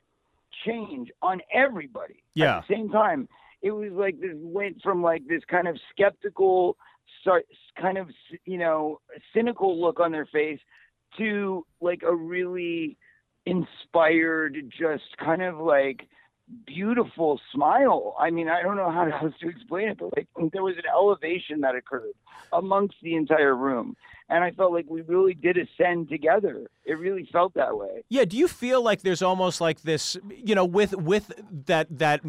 [0.66, 2.58] change on everybody Yeah.
[2.58, 3.28] at the same time.
[3.62, 6.76] It was like this went from like this kind of skeptical
[7.20, 7.46] start
[7.80, 8.08] kind of
[8.44, 9.00] you know
[9.34, 10.60] cynical look on their face
[11.18, 12.96] to like a really
[13.46, 16.08] inspired just kind of like
[16.66, 18.16] beautiful smile.
[18.18, 20.84] I mean i don't know how else to explain it but like there was an
[20.92, 22.12] elevation that occurred
[22.52, 23.96] amongst the entire room.
[24.28, 26.66] And i felt like we really did ascend together.
[26.84, 28.02] It really felt that way.
[28.08, 31.32] Yeah, do you feel like there's almost like this, you know, with with
[31.66, 32.20] that that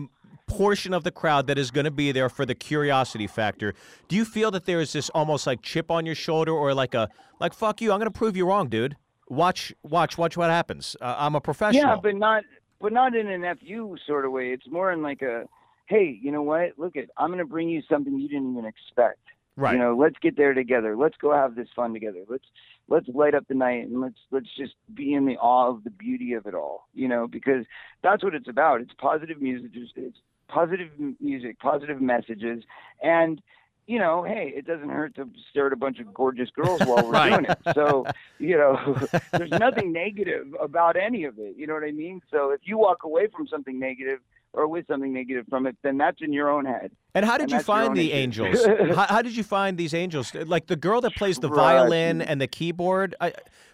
[0.52, 3.74] portion of the crowd that is going to be there for the curiosity factor?
[4.08, 6.94] Do you feel that there is this almost like chip on your shoulder or like
[6.94, 7.10] a
[7.40, 8.96] like fuck you, I'm going to prove you wrong, dude.
[9.28, 10.96] Watch watch watch what happens.
[11.02, 11.84] Uh, I'm a professional.
[11.84, 12.44] Yeah, but not
[12.80, 14.50] but not in an fu sort of way.
[14.50, 15.46] It's more in like a,
[15.88, 16.74] hey, you know what?
[16.78, 19.20] Look at I'm going to bring you something you didn't even expect.
[19.56, 19.74] right.
[19.74, 20.96] You know, let's get there together.
[20.98, 22.20] Let's go have this fun together.
[22.28, 22.46] Let's
[22.90, 25.92] let's light up the night and let's let's just be in the awe of the
[25.92, 26.88] beauty of it all.
[26.94, 27.66] You know, because
[28.04, 28.82] that's what it's about.
[28.82, 29.72] It's positive music.
[29.74, 30.18] It's, it's
[30.52, 32.64] positive music, positive messages,
[33.02, 33.42] and
[33.88, 37.04] you know, hey, it doesn't hurt to stare at a bunch of gorgeous girls while
[37.04, 37.32] we're Right.
[37.32, 37.58] doing it.
[37.74, 38.08] So,
[38.40, 41.56] you know, there's nothing negative about any of it.
[41.58, 42.22] You know what I mean?
[42.32, 44.20] So if you walk away from something negative
[44.54, 46.92] or with something negative from it, then that's in your own head.
[47.16, 48.66] and how did and you find the angels?
[48.66, 50.34] how, how did you find these angels?
[50.36, 51.56] Like the girl that plays the Right.
[51.78, 53.16] violin and the keyboard.
[53.20, 53.34] I,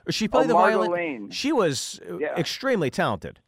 [0.10, 0.92] she played Oh, the Margot violin.
[0.92, 1.30] Lane.
[1.32, 2.36] She was Yeah.
[2.38, 3.40] extremely talented.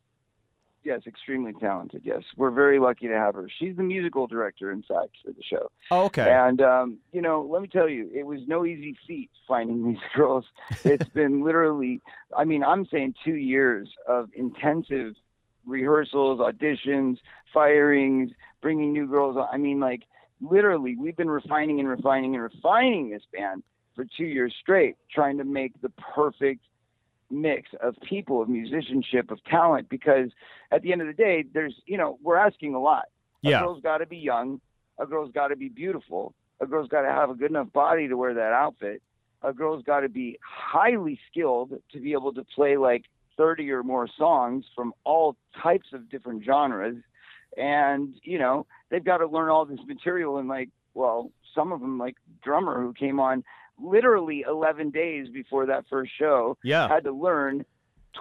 [0.89, 2.01] Yes, extremely talented.
[2.03, 3.47] Yes, we're very lucky to have her.
[3.59, 5.69] She's the musical director, in fact, for the show.
[5.91, 6.27] Oh, okay.
[6.31, 10.01] And um, you know, let me tell you, it was no easy feat finding these
[10.15, 10.45] girls.
[10.83, 12.01] It's been literally,
[12.35, 15.13] I mean, I'm saying two years of intensive
[15.63, 17.17] rehearsals, auditions,
[17.53, 19.37] firings, bringing new girls.
[19.37, 19.47] on.
[19.51, 20.01] I mean, like
[20.41, 23.61] literally, we've been refining and refining and refining this band
[23.95, 26.65] for two years straight, trying to make the perfect
[27.31, 29.89] mix of people, of musicianship, of talent.
[29.89, 30.29] Because
[30.71, 33.05] at the end of the day, there's, you know, we're asking a lot.
[33.41, 33.59] Yeah.
[33.59, 34.61] A girl's got to be young.
[34.97, 36.33] A girl's got to be beautiful.
[36.59, 39.01] A girl's got to have a good enough body to wear that outfit.
[39.41, 43.05] A girl's got to be highly skilled to be able to play like
[43.37, 46.97] 30 or more songs from all types of different genres.
[47.57, 51.79] And, you know, they've got to learn all this material and like, well, some of
[51.79, 53.45] them, like drummer who came on
[53.81, 56.87] literally 11 days before that first show, Yeah.
[56.87, 57.65] had to learn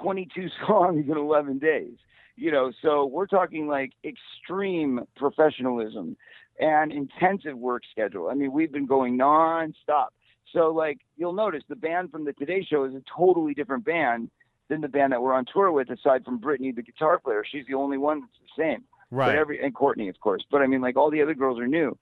[0.01, 1.95] 22 songs in 11 days.
[2.37, 6.17] You know, so we're talking like extreme professionalism
[6.61, 8.29] and intensive work schedule.
[8.31, 10.09] I mean, we've been going nonstop.
[10.53, 14.31] So, like, you'll notice the band from the Today Show is a totally different band
[14.69, 17.45] than the band that we're on tour with, aside from Brittany, the guitar player.
[17.45, 18.85] She's the only one that's the same.
[19.11, 19.27] Right.
[19.27, 20.45] But every and Courtney, of course.
[20.51, 21.97] But I mean, like all the other girls are new,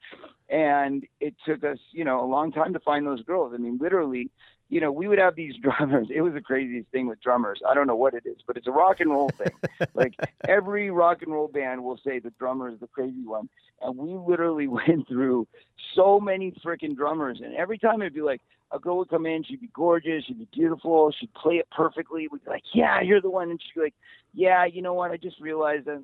[0.49, 3.53] and it took us, you know, a long time to find those girls.
[3.55, 4.31] I mean, literally,
[4.69, 6.09] you know, we would have these drummers.
[6.15, 7.61] It was the craziest thing with drummers.
[7.69, 9.51] I don't know what it is, but it's a rock and roll thing.
[9.95, 10.15] like
[10.49, 13.49] every rock and roll band will say the drummer is the crazy one,
[13.81, 15.47] and we literally went through
[15.95, 18.41] so many freaking drummers, and every time it'd be like.
[18.73, 22.27] A girl would come in, she'd be gorgeous, she'd be beautiful, she'd play it perfectly.
[22.27, 23.49] We'd be like, Yeah, you're the one.
[23.49, 23.95] And she'd be like,
[24.35, 25.13] Yeah, you know what?
[25.13, 26.03] I just realized that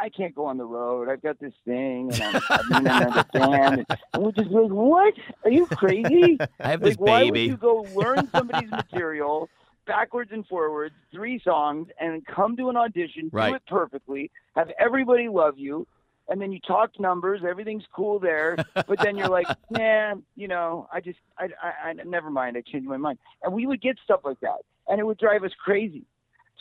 [0.00, 1.08] I, can't go on the road.
[1.08, 3.86] I've got this thing, and I'm, I'm in another band.
[4.14, 5.14] And we're just like, what?
[5.44, 6.38] Are you crazy?
[6.60, 9.48] I have this like, why would you go learn somebody's material
[9.86, 13.50] backwards and forwards, three songs, and come to an audition, Right.
[13.50, 15.86] do it perfectly, have everybody love you,
[16.28, 20.86] and then you talk numbers, everything's cool there, but then you're like, nah, you know,
[20.92, 23.96] I just, I, I, I never mind, I changed my mind, and we would get
[24.04, 26.04] stuff like that, and it would drive us crazy.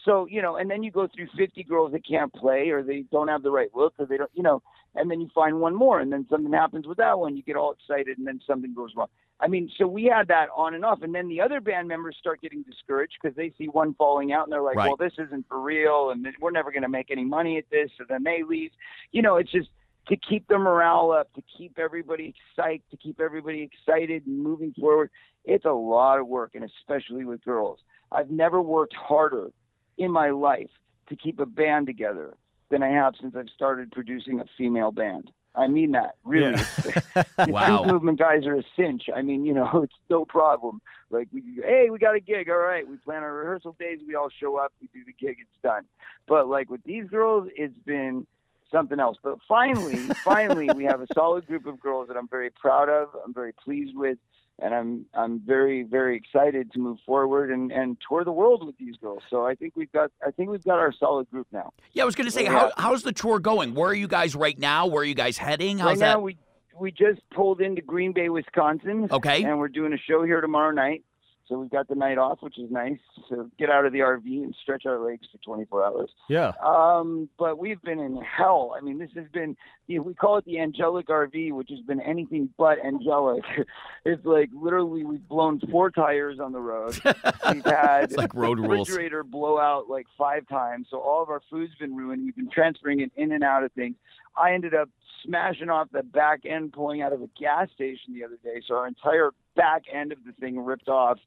[0.07, 3.03] So you know, and then you go through 50 girls that can't play, or they
[3.11, 4.63] don't have the right look, or they don't, you know,
[4.95, 7.57] and then you find one more, and then something happens with that one, you get
[7.57, 9.09] all excited, and then something goes wrong.
[9.41, 12.15] I mean, so we had that on and off, and then the other band members
[12.17, 14.87] start getting discouraged because they see one falling out, and they're like, Right.
[14.87, 17.91] "Well, this isn't for real, and we're never going to make any money at this."
[17.97, 18.71] So then they leave.
[19.11, 19.69] You know, it's just
[20.07, 24.73] to keep the morale up, to keep everybody psyched, to keep everybody excited and moving
[24.79, 25.11] forward.
[25.43, 27.79] It's a lot of work, and especially with girls.
[28.09, 29.51] I've never worked harder
[29.97, 30.69] in my life
[31.09, 32.35] to keep a band together
[32.69, 35.31] than I have since I've started producing a female band.
[35.55, 36.61] I mean that really.
[36.85, 37.23] Yeah.
[37.47, 37.79] Wow.
[37.79, 39.03] Youth movement guys are a cinch.
[39.15, 40.81] I mean, you know, it's no problem.
[41.09, 42.49] Like, we, hey, we got a gig.
[42.49, 43.99] All right, we plan our rehearsal days.
[44.05, 44.73] We all show up.
[44.81, 45.37] We do the gig.
[45.39, 45.85] It's done.
[46.27, 48.27] But like with these girls, it's been
[48.71, 49.17] something else.
[49.23, 53.09] But finally, finally, we have a solid group of girls that I'm very proud of.
[53.23, 54.17] I'm very pleased with,
[54.59, 58.77] and I'm I'm very very excited to move forward and and tour the world with
[58.77, 59.23] these girls.
[59.29, 61.73] So I think we've got I think we've got our solid group now.
[61.93, 63.73] Yeah, I was going to say, how, how's the tour going?
[63.73, 64.87] Where are you guys right now?
[64.87, 65.77] Where are you guys heading?
[65.79, 66.13] How's right that?
[66.13, 66.37] now, we
[66.79, 69.07] we just pulled into Green Bay, Wisconsin.
[69.11, 69.43] Okay.
[69.43, 71.03] and we're doing a show here tomorrow night.
[71.47, 72.99] So we've got the night off, which is nice.
[73.29, 76.09] So get out of the RV and stretch our legs for 24 hours.
[76.29, 76.51] Yeah.
[76.63, 78.75] Um, but we've been in hell.
[78.77, 79.55] I mean, this has been
[79.87, 83.43] you know, we call it the angelic RV, which has been anything but angelic.
[84.05, 86.99] it's like literally we've blown four tires on the road.
[87.53, 88.89] We've had It's like road rules.
[88.89, 90.87] refrigerator blow out like five times.
[90.91, 92.25] So all of our food's been ruined.
[92.25, 93.95] We've been transferring it in and out of things.
[94.35, 94.89] I ended up
[95.25, 98.61] smashing off the back end pulling out of a gas station the other day.
[98.67, 101.19] So our entire back end of the thing ripped off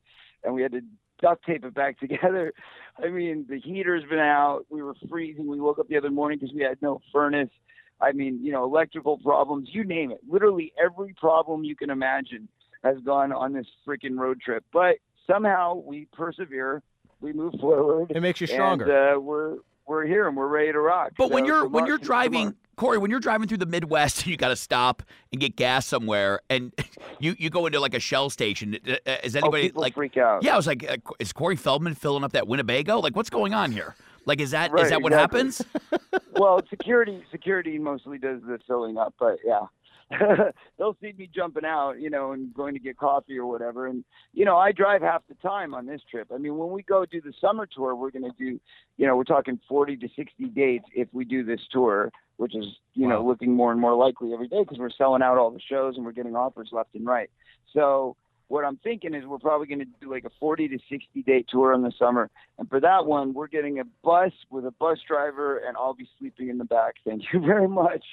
[0.42, 0.80] and we had to
[1.20, 2.54] duct tape it back together.
[3.02, 4.64] I mean, the heater's been out.
[4.70, 5.46] We were freezing.
[5.46, 7.50] We woke up the other morning because we had no furnace.
[8.00, 10.20] I mean, you know, electrical problems, you name it.
[10.26, 12.48] Literally every problem you can imagine
[12.82, 14.64] has gone on this freaking road trip.
[14.72, 16.82] But somehow we persevere.
[17.20, 18.12] We move forward.
[18.12, 18.84] It makes you stronger.
[18.84, 19.56] And uh, we're
[19.90, 21.12] we're here and we're ready to rock.
[21.18, 22.54] But when you're when you're driving.
[22.76, 26.40] Corey, when you're driving through the Midwest, you got to stop and get gas somewhere,
[26.48, 26.72] and
[27.18, 28.78] you you go into like a Shell station.
[28.88, 29.92] Uh, uh, Is oh, anybody people like?
[29.92, 30.42] freak out.
[30.42, 33.00] Yeah, I was like, uh, is Corey Feldman filling up that Winnebago?
[33.00, 33.96] Like, what's going on here?
[34.24, 35.40] Like, is that is Right, that what exactly.
[35.40, 35.62] happens?
[36.32, 39.66] well, security security mostly does the filling up, but yeah.
[40.78, 43.86] They'll see me jumping out, you know, and going to get coffee or whatever.
[43.86, 46.28] And, you know, I drive half the time on this trip.
[46.34, 48.58] I mean, when we go do the summer tour, we're going to do,
[48.96, 52.64] you know, we're talking 40 to 60 dates if we do this tour, which is,
[52.94, 55.60] you know, looking more and more likely every day because we're selling out all the
[55.60, 57.30] shows and we're getting offers left and right.
[57.72, 58.16] So,
[58.50, 61.44] what I'm thinking is we're probably going to do like a 40 to 60 day
[61.48, 62.28] tour in the summer.
[62.58, 66.08] And for that one, we're getting a bus with a bus driver, and I'll be
[66.18, 66.96] sleeping in the back.
[67.04, 68.04] Thank you very much.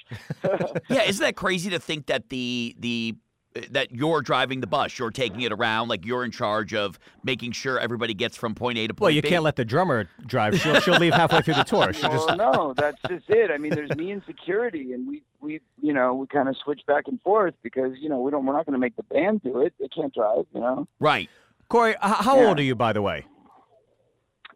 [0.88, 3.16] yeah, isn't that crazy to think that the the
[3.70, 7.52] that you're driving the bus, you're taking it around, like you're in charge of making
[7.52, 9.02] sure everybody gets from point A to point B.
[9.04, 9.28] Well, you B.
[9.28, 10.58] can't let the drummer drive.
[10.60, 11.92] She'll, she'll leave halfway through the tour.
[11.92, 13.50] She'll just well, no, that's just it.
[13.50, 16.80] I mean, there's me and security, and we, we, you know, we kind of switch
[16.86, 19.42] back and forth because you know we don't, we're not going to make the band
[19.42, 19.74] do it.
[19.80, 20.86] They can't drive, you know.
[21.00, 21.28] right.
[21.68, 22.46] Corey, h- how Yeah.
[22.48, 23.26] old are you, by the way?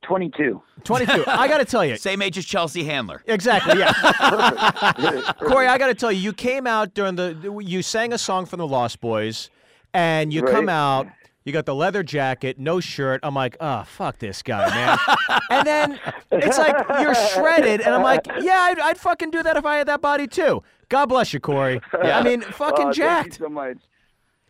[0.03, 0.61] 22.
[0.85, 1.25] 22.
[1.27, 1.97] I got to tell you.
[1.99, 3.23] Same age as Chelsea Handler.
[3.27, 3.93] Exactly, yeah.
[4.97, 5.39] Perfect.
[5.39, 8.47] Corey, I got to tell you, you came out during the, you sang a song
[8.47, 9.51] from the Lost Boys,
[9.95, 11.07] and you come out,
[11.45, 13.21] you got the leather jacket, no shirt.
[13.23, 14.99] I'm like, oh, fuck this guy, man.
[15.51, 19.57] and then it's like, you're shredded, and I'm like, yeah, I'd, I'd fucking do that
[19.57, 20.63] if I had that body too.
[20.89, 21.81] God bless you, Corey.
[22.03, 22.19] Yeah.
[22.19, 23.23] I mean, fucking Oh, jacked.
[23.31, 23.79] Thank you so much.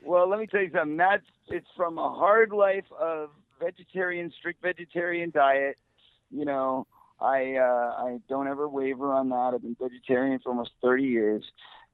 [0.05, 0.97] Well, let me tell you something.
[0.97, 3.31] That's it's from a hard life of
[3.63, 5.77] vegetarian, strict vegetarian diet.
[6.31, 6.87] You know,
[7.21, 9.53] I uh, I don't ever waver on that.
[9.55, 11.45] I've been vegetarian for almost 30 years,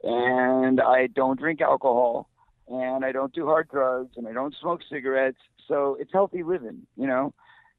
[0.02, 2.28] and I don't drink alcohol,
[2.68, 5.38] and I don't do hard drugs, and I don't smoke cigarettes.
[5.66, 6.86] So it's healthy living.
[6.96, 7.34] You know,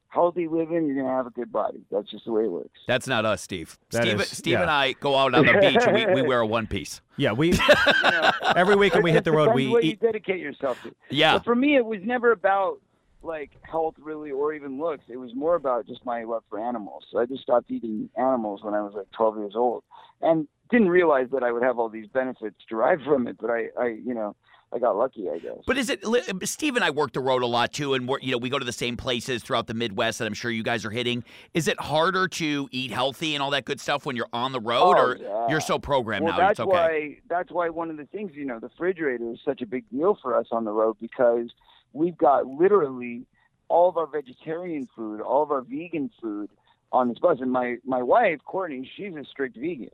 [0.08, 0.86] healthy living.
[0.86, 1.80] You're gonna have a good body.
[1.90, 2.78] That's just the way it works.
[2.86, 3.78] That's not us, Steve.
[3.90, 4.62] That Steve, is- Steve yeah.
[4.62, 7.00] and I go out on the beach and we, we wear a one piece.
[7.16, 7.58] Yeah, we, You
[8.04, 10.00] know, every weekend we hit the road, Depends we what you eat.
[10.00, 10.94] dedicate yourself to.
[11.10, 11.34] Yeah.
[11.38, 12.80] But for me, it was never about
[13.22, 15.04] like health really or even looks.
[15.08, 17.04] It was more about just my love for animals.
[17.10, 19.82] So I just stopped eating animals when I was like 12 years old,
[20.22, 23.36] and didn't realize that I would have all these benefits derived from it.
[23.40, 24.36] But I, I, you know,
[24.72, 25.58] I got lucky, I guess.
[25.66, 26.00] But is it
[26.44, 28.58] Steve and I work the road a lot too, and we're you know we go
[28.58, 31.24] to the same places throughout the Midwest that I'm sure you guys are hitting.
[31.54, 34.60] Is it harder to eat healthy and all that good stuff when you're on the
[34.60, 35.48] road, Oh, or yeah.
[35.48, 36.38] you're so programmed well, now?
[36.38, 36.70] that's It's okay.
[36.70, 39.84] why that's why one of the things you know the refrigerator is such a big
[39.90, 41.50] deal for us on the road because
[41.92, 43.26] we've got literally
[43.68, 46.50] all of our vegetarian food, all of our vegan food
[46.92, 47.38] on this bus.
[47.40, 49.90] And my my wife Courtney, she's a strict vegan,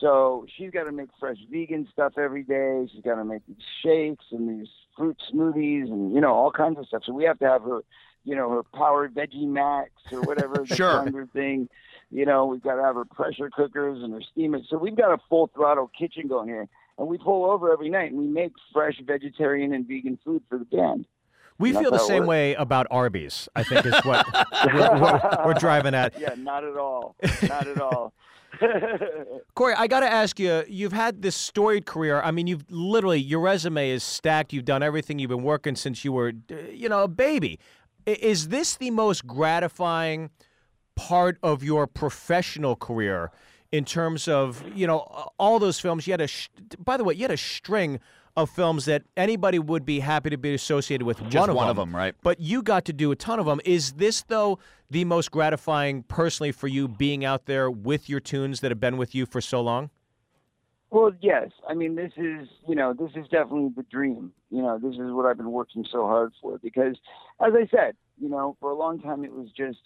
[0.00, 2.86] so she's got to make fresh vegan stuff every day.
[2.92, 6.78] She's got to make these shakes and these fruit smoothies and you know all kinds
[6.78, 7.02] of stuff.
[7.04, 7.80] So we have to have her,
[8.24, 11.26] you know, her powered veggie max or whatever the Sure.
[11.32, 11.68] thing.
[12.10, 14.66] You know, we've got to have her pressure cookers and her steamers.
[14.70, 16.66] So we've got a full throttle kitchen going here.
[16.96, 20.58] And we pull over every night and we make fresh vegetarian and vegan food for
[20.58, 21.06] the band.
[21.58, 23.48] We feel the same way about Arby's.
[23.56, 24.26] I think is what
[24.72, 26.18] we're, we're, we're driving at.
[26.18, 27.16] Yeah, not at all.
[27.48, 28.12] Not at all.
[29.54, 30.64] Corey, I got to ask you.
[30.68, 32.20] You've had this storied career.
[32.20, 34.52] I mean, you've literally your resume is stacked.
[34.52, 35.18] You've done everything.
[35.18, 36.32] You've been working since you were,
[36.72, 37.58] you know, a baby.
[38.06, 40.30] Is this the most gratifying
[40.96, 43.30] part of your professional career
[43.70, 46.06] in terms of you know all those films?
[46.06, 46.28] You had a.
[46.28, 46.48] Sh-
[46.82, 48.00] by the way, you had a string
[48.38, 51.18] of films that anybody would be happy to be associated with.
[51.28, 51.70] Just one of one them.
[51.70, 52.14] of them, right?
[52.22, 53.60] But you got to do a ton of them.
[53.64, 58.60] Is this though the most gratifying personally for you being out there with your tunes
[58.60, 59.90] that have been with you for so long?
[60.90, 61.50] Well, yes.
[61.68, 64.32] I mean, this is, you know, this is definitely the dream.
[64.50, 66.96] You know, this is what I've been working so hard for because,
[67.44, 69.78] as I said, you know, for a long time it was just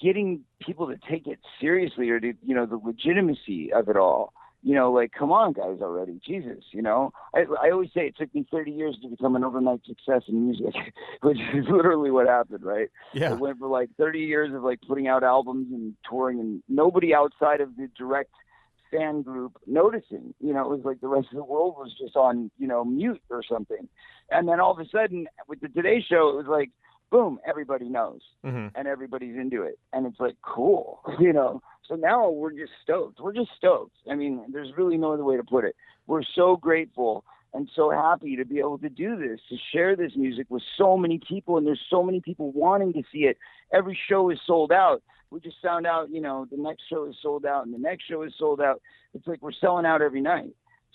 [0.00, 4.32] getting people to take it seriously or to, you know, the legitimacy of it all.
[4.64, 6.20] You know, like, come on, guys, already.
[6.24, 7.12] Jesus, you know.
[7.34, 10.46] I, I always say it took me 30 years to become an overnight success in
[10.46, 10.74] music,
[11.22, 12.88] which is literally what happened, right?
[13.12, 13.32] Yeah.
[13.32, 17.12] I went for like 30 years of like putting out albums and touring, and nobody
[17.12, 18.30] outside of the direct
[18.92, 20.34] fan group noticing.
[20.40, 22.84] You know, it was like the rest of the world was just on, you know,
[22.84, 23.88] mute or something.
[24.30, 26.70] And then all of a sudden, with the Today Show, it was like,
[27.12, 29.78] boom, everybody knows hmm and everybody's into it.
[29.92, 31.62] And it's like, cool, you know.
[31.88, 33.20] So now we're just stoked.
[33.20, 33.96] We're just stoked.
[34.10, 35.76] I mean, there's really no other way to put it.
[36.06, 40.12] We're so grateful and so happy to be able to do this, to share this
[40.16, 41.58] music with so many people.
[41.58, 43.36] And there's so many people wanting to see it.
[43.74, 45.02] Every show is sold out.
[45.30, 48.04] We just found out, you know, the next show is sold out and the next
[48.08, 48.80] show is sold out.
[49.12, 50.54] It's like we're selling out every night.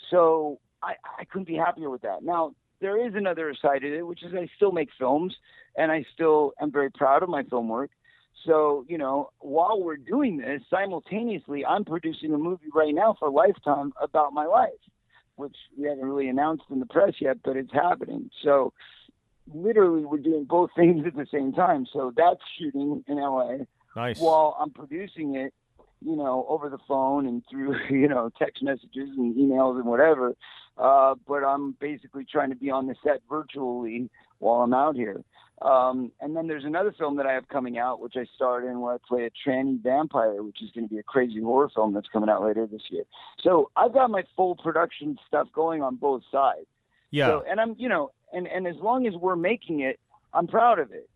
[0.09, 2.23] So I, I couldn't be happier with that.
[2.23, 5.35] Now, there is another side of it, which is I still make films
[5.75, 7.91] and I still am very proud of my film work.
[8.45, 13.29] So, you know, while we're doing this, simultaneously, I'm producing a movie right now for
[13.29, 14.69] Lifetime about my life,
[15.35, 18.29] which we haven't really announced in the press yet, but it's happening.
[18.43, 18.73] So,
[19.53, 21.87] literally, we're doing both things at the same time.
[21.91, 23.57] So, that's shooting in LA
[23.95, 24.19] Nice.
[24.19, 25.53] while I'm producing it,
[26.01, 30.35] you know, over the phone and through, you know, text messages and emails and whatever.
[30.77, 34.09] Uh, but I'm basically trying to be on the set virtually
[34.39, 35.23] while I'm out here.
[35.63, 38.79] Um, and then there's another film that I have coming out, which I starred in,
[38.79, 41.93] where I play a tranny vampire, which is going to be a crazy horror film
[41.93, 43.05] that's coming out later this year.
[43.41, 46.67] So I've got my full production stuff going on both sides.
[47.09, 47.27] yeah.
[47.27, 49.99] So, and I'm, you know, and and as long as we're making it,
[50.33, 51.09] I'm proud of it.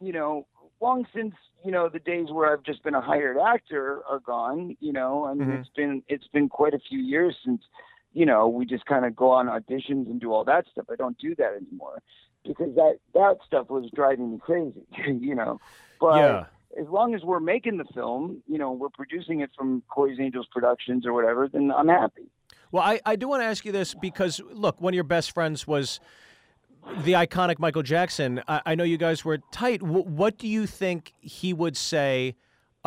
[0.00, 0.46] You know,
[0.82, 1.32] long since
[1.64, 4.76] you know the days where I've just been a hired actor are gone.
[4.80, 5.60] You know, I mean, Mhm.
[5.60, 7.62] it's been it's been quite a few years since,
[8.16, 10.86] you know, we just kind of go on auditions and do all that stuff.
[10.90, 12.02] I don't do that anymore
[12.46, 14.86] because that that stuff was driving me crazy.
[15.06, 15.60] you know,
[16.00, 16.44] but yeah.
[16.80, 20.46] as long as we're making the film, you know, we're producing it from Corey's Angels
[20.50, 22.30] Productions or whatever, then I'm happy.
[22.72, 25.32] Well, I, I do want to ask you this because, look, one of your best
[25.32, 26.00] friends was
[27.04, 28.42] the iconic Michael Jackson.
[28.48, 29.80] I, I know you guys were tight.
[29.80, 32.34] W- what do you think he would say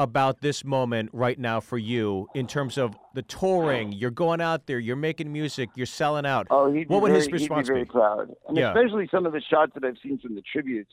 [0.04, 3.92] about this moment right now for you in terms of the touring?
[3.92, 6.48] You're going out there, you're making music, you're selling out.
[6.50, 7.74] Oh, he'd be What would very, his response be?
[7.74, 7.90] Very be?
[7.92, 8.70] proud, and Yeah.
[8.74, 10.92] especially some of the shots that I've seen from the tributes.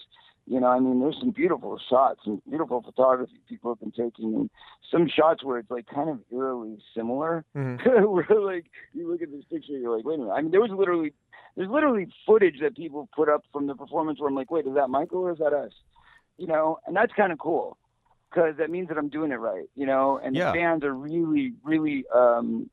[0.48, 4.34] You know, I mean, there's some beautiful shots and beautiful photography people have been taking,
[4.34, 4.50] and
[4.90, 7.44] some shots where it's like kind of eerily similar.
[7.56, 7.78] Mhm.
[8.10, 10.32] where like you look at this picture, you're like, wait a minute.
[10.32, 11.12] I mean, there was literally
[11.56, 14.74] there's literally footage that people put up from the performance where I'm like, wait, is
[14.74, 15.72] that Michael or is that us?
[16.38, 17.78] You know, and that's kind of cool
[18.30, 19.68] because that means that I'm doing it right.
[19.74, 20.52] You know, and Yeah.
[20.52, 22.70] the fans are really, really um,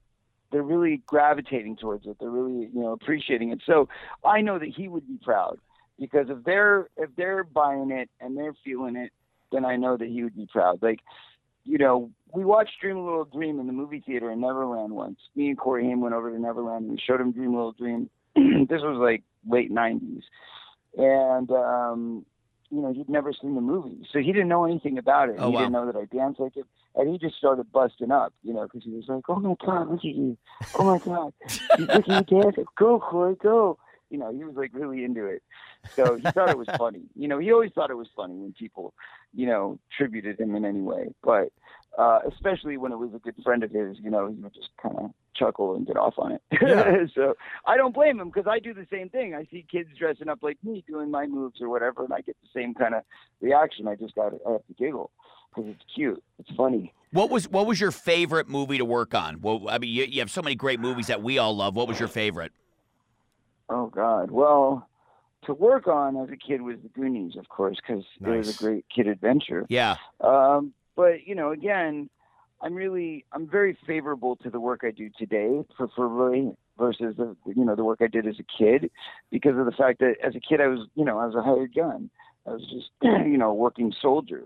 [0.52, 2.18] they're really gravitating towards it.
[2.20, 3.62] They're really, you know, appreciating it.
[3.66, 3.90] So
[4.24, 5.58] I know that he would be proud
[6.00, 9.12] because if they're if they're buying it and they're feeling it,
[9.52, 10.82] then I know that he would be proud.
[10.84, 11.00] Like,
[11.64, 15.20] you know, we watched Dream a Little Dream in the movie theater in Neverland once.
[15.36, 17.72] Me and Corey Haim went over to Neverland and we showed him Dream a Little
[17.74, 18.10] Dream.
[18.36, 20.22] this was like late '90s,
[20.98, 22.26] and um,
[22.74, 25.36] you know he'd never seen the movie, so he didn't know anything about it.
[25.38, 25.60] Oh, he wow.
[25.62, 26.66] didn't know that I danced like it,
[26.96, 29.90] and he just started busting up, you know, because he was like, "Oh my God,
[29.90, 30.38] look at you!
[30.80, 31.34] Oh my God,
[31.78, 32.56] look at you dance!
[32.76, 33.78] Go, Corey, go!"
[34.10, 35.44] You know, he was like really into it.
[35.96, 37.02] So he thought it was funny.
[37.16, 38.94] You know, he always thought it was funny when people,
[39.34, 41.14] you know, tributed him in any way.
[41.24, 41.50] But
[41.98, 44.70] uh, especially when it was a good friend of his, you know, he would just
[44.82, 46.42] kind of chuckle and get off on it.
[46.62, 47.06] Yeah.
[47.16, 47.36] so
[47.66, 49.36] I don't blame him because I do the same thing.
[49.36, 52.36] I see kids dressing up like me doing my moves or whatever, and I get
[52.42, 53.04] the same kind of
[53.42, 53.88] reaction.
[53.88, 55.12] I just got I have to giggle
[55.54, 56.24] because it's cute.
[56.40, 56.94] It's funny.
[57.12, 59.42] What was what was your favorite movie to work on?
[59.42, 61.76] Well, I mean, you, you have so many great movies that we all love.
[61.76, 62.52] What was your favorite?
[63.70, 64.32] Oh God.
[64.32, 64.88] Well,
[65.46, 68.58] to work on as a kid was the Goonies, of course, because it was a
[68.64, 69.66] great kid adventure.
[69.70, 72.10] Yeah, Um, but you know, again,
[72.62, 77.66] I'm really I'm very favorable to the work I do today, preferably versus the you
[77.66, 78.90] know the work I did as a kid,
[79.32, 81.42] because of the fact that as a kid I was you know I was a
[81.42, 82.10] hired gun,
[82.48, 84.44] I was just you know a working soldier.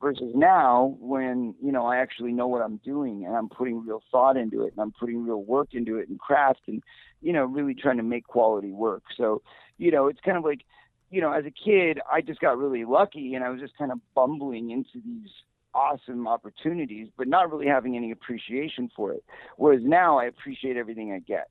[0.00, 4.02] Versus now, when you know I actually know what I'm doing and I'm putting real
[4.10, 6.82] thought into it and I'm putting real work into it and craft and
[7.20, 9.02] you know really trying to make quality work.
[9.18, 9.42] So
[9.76, 10.62] you know it's kind of like
[11.10, 13.92] you know, as a kid, I just got really lucky and I was just kind
[13.92, 15.28] of bumbling into these
[15.74, 19.24] awesome opportunities, but not really having any appreciation for it.
[19.56, 21.48] Whereas now I appreciate everything I get.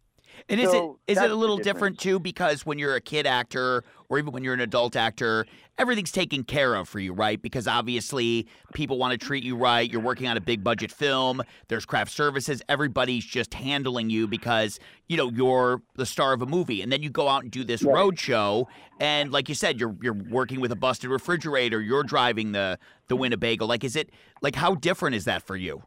[0.47, 2.19] And is So it is it a little different too?
[2.19, 5.45] Because when you're a kid actor, or even when you're an adult actor,
[5.77, 7.41] everything's taken care of for you, right?
[7.41, 9.89] Because obviously people want to treat you right.
[9.89, 11.41] You're working on a big budget film.
[11.67, 12.61] There's craft services.
[12.69, 17.01] Everybody's just handling you because you know you're the star of a movie, and then
[17.03, 17.93] you go out and do this Right.
[17.93, 18.67] road show,
[18.99, 21.81] and like you said, you're you're working with a busted refrigerator.
[21.81, 23.65] You're driving the the Winnebago.
[23.65, 24.09] Like, is it
[24.41, 25.83] like how different is that for you?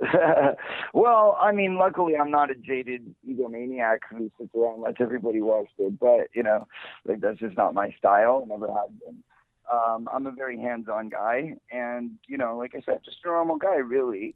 [0.94, 5.40] well, I mean, luckily I'm not a jaded egomaniac who sits around and lets everybody
[5.40, 6.66] watch their butt, you know,
[7.04, 9.22] like that's just not my style, never has been.
[9.72, 13.56] Um, I'm a very hands-on guy, and you know, like I said, just a normal
[13.56, 14.34] guy, really.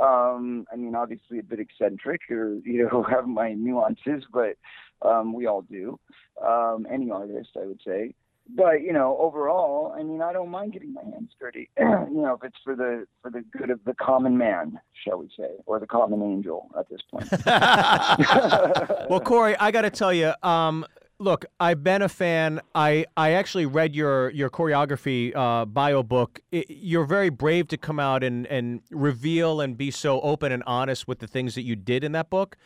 [0.00, 4.56] Um, I mean, obviously a bit eccentric, or you know, have my nuances, but
[5.02, 5.98] um, we all do.
[6.44, 8.14] Um, any artist, I would say.
[8.54, 11.68] But you know, overall, I mean, I don't mind getting my hands dirty.
[11.78, 15.28] you know, if it's for the for the good of the common man, shall we
[15.36, 17.28] say, or the common angel at this point.
[19.10, 20.84] Well, Corey, I got to tell you, um,
[21.18, 22.60] look, I've been a fan.
[22.74, 26.40] I, I actually read your your Coreyography uh, bio book.
[26.52, 30.62] I you're very brave to come out and, and reveal and be so open and
[30.66, 32.56] honest with the things that you did in that book.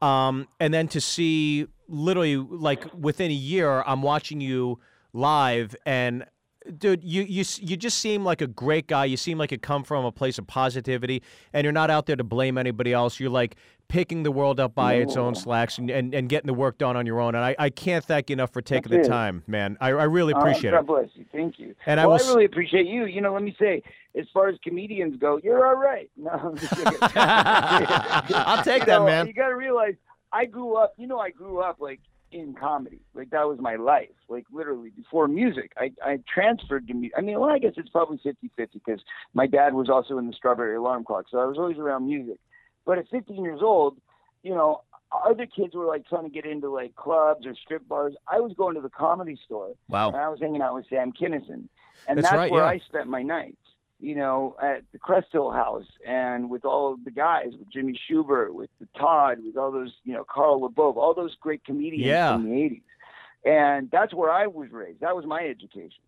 [0.00, 4.78] Um, and then to see literally like within a year, I'm watching you
[5.12, 6.24] live and
[6.76, 9.82] dude you, you you just seem like a great guy you seem like you come
[9.82, 11.22] from a place of positivity
[11.54, 13.56] and you're not out there to blame anybody else you're like
[13.88, 16.94] picking the world up by its own slacks and, and, and getting the work done
[16.94, 19.16] on your own and I, I can't thank you enough for taking That's the it.
[19.16, 21.24] time man I, I really appreciate Uh, appreciate God it bless you.
[21.32, 21.74] Thank you.
[21.86, 23.06] And I well, will I, really appreciate you.
[23.06, 23.82] You know, let me say,
[24.18, 26.10] as far as comedians go, you're all right.
[26.18, 26.98] No, I'm just kidding.
[27.16, 29.94] I'll take You that know, man You got to realize,
[30.32, 30.92] I grew up.
[30.98, 32.00] You know, I grew up like
[32.32, 33.00] in comedy.
[33.14, 34.08] Like that was my life.
[34.28, 37.14] Like literally before music, I I transferred to music.
[37.16, 39.00] I mean, well, I guess it's probably 50-50 because
[39.34, 42.38] my dad was also in the Strawberry Alarm Clock, so I was always around music.
[42.84, 43.98] But at 15 years old,
[44.42, 44.82] you know,
[45.26, 48.14] other kids were like trying to get into like clubs or strip bars.
[48.26, 50.08] I was going to the comedy store Wow.
[50.08, 51.68] and I was hanging out with Sam Kinison,
[52.06, 52.70] and That's that's, right, where yeah.
[52.70, 53.56] I spent my nights.
[54.00, 57.98] You know, at the Crest Hill House, and with all of the guys, with Jimmy
[58.08, 62.06] Shubert, with the Todd, with all those, you know, Carl LaBove, all those great comedians
[62.06, 62.34] Yeah.
[62.34, 62.82] from the '80s,
[63.44, 65.00] and that's where I was raised.
[65.00, 66.02] That was my education.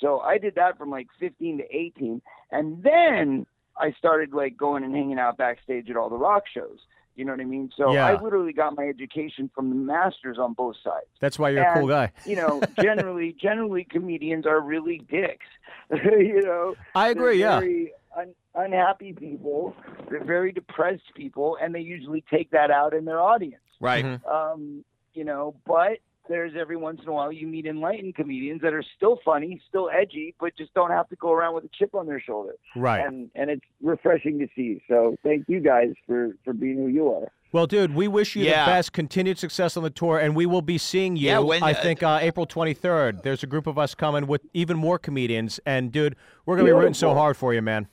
[0.00, 2.20] So I did that from like 15 to 18,
[2.50, 3.46] and then
[3.78, 6.80] I started like going and hanging out backstage at all the rock shows.
[7.16, 7.70] You know what I mean?
[7.76, 8.06] So Yeah.
[8.06, 11.74] I literally got my education from the masters on both sides that's why you're a
[11.74, 15.46] cool guy you know, generally, generally comedians are really dicks.
[15.90, 19.74] you know, I agree They're yeah Very un- unhappy people.
[20.10, 23.62] They're very depressed people, and they usually take that out in their audience.
[23.80, 24.04] Right.
[24.04, 24.26] Mhm.
[24.26, 25.98] Um, you know, but
[26.28, 29.88] there's every once in a while you meet enlightened comedians that are still funny, still
[29.90, 32.52] edgy, but just don't have to go around with a chip on their shoulder.
[32.74, 34.82] right And and it's refreshing to see.
[34.88, 37.30] So thank you guys for for being who you are.
[37.52, 38.66] Well, dude, we wish you Yeah.
[38.66, 41.28] the best, continued success on the tour, and we will be seeing you.
[41.28, 43.22] Yeah, when- I uh, think uh, April 23rd.
[43.22, 46.72] There's a group of us coming with even more comedians, and dude, we're gonna be
[46.72, 47.88] rooting so hard for you, man.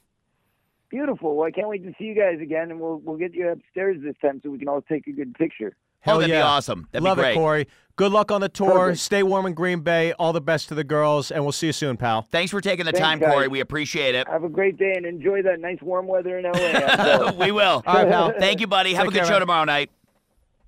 [0.89, 1.36] Beautiful.
[1.38, 3.97] Well, I can't wait to see you guys again, and we'll we'll get you upstairs
[4.03, 5.75] this time so we can all take a good picture.
[6.04, 6.41] Hell oh, that'd yeah.
[6.41, 6.88] be awesome.
[6.91, 7.32] That'd Love be great.
[7.32, 7.68] it, Corey.
[7.95, 8.72] Good luck on the tour.
[8.74, 8.99] Perfect.
[8.99, 10.12] Stay warm in Green Bay.
[10.14, 12.24] All the best to the girls, and we'll see you soon, pal.
[12.24, 13.32] Thanks for taking the Thanks, time, guys.
[13.32, 13.47] Corey.
[13.47, 14.28] We appreciate it.
[14.28, 17.32] Have a great day and enjoy that nice warm weather in LA.
[17.38, 17.82] we will.
[17.86, 18.34] All right, pal.
[18.38, 18.93] Thank you, buddy.
[18.95, 19.39] Have a good care, show man.
[19.41, 19.91] tomorrow night.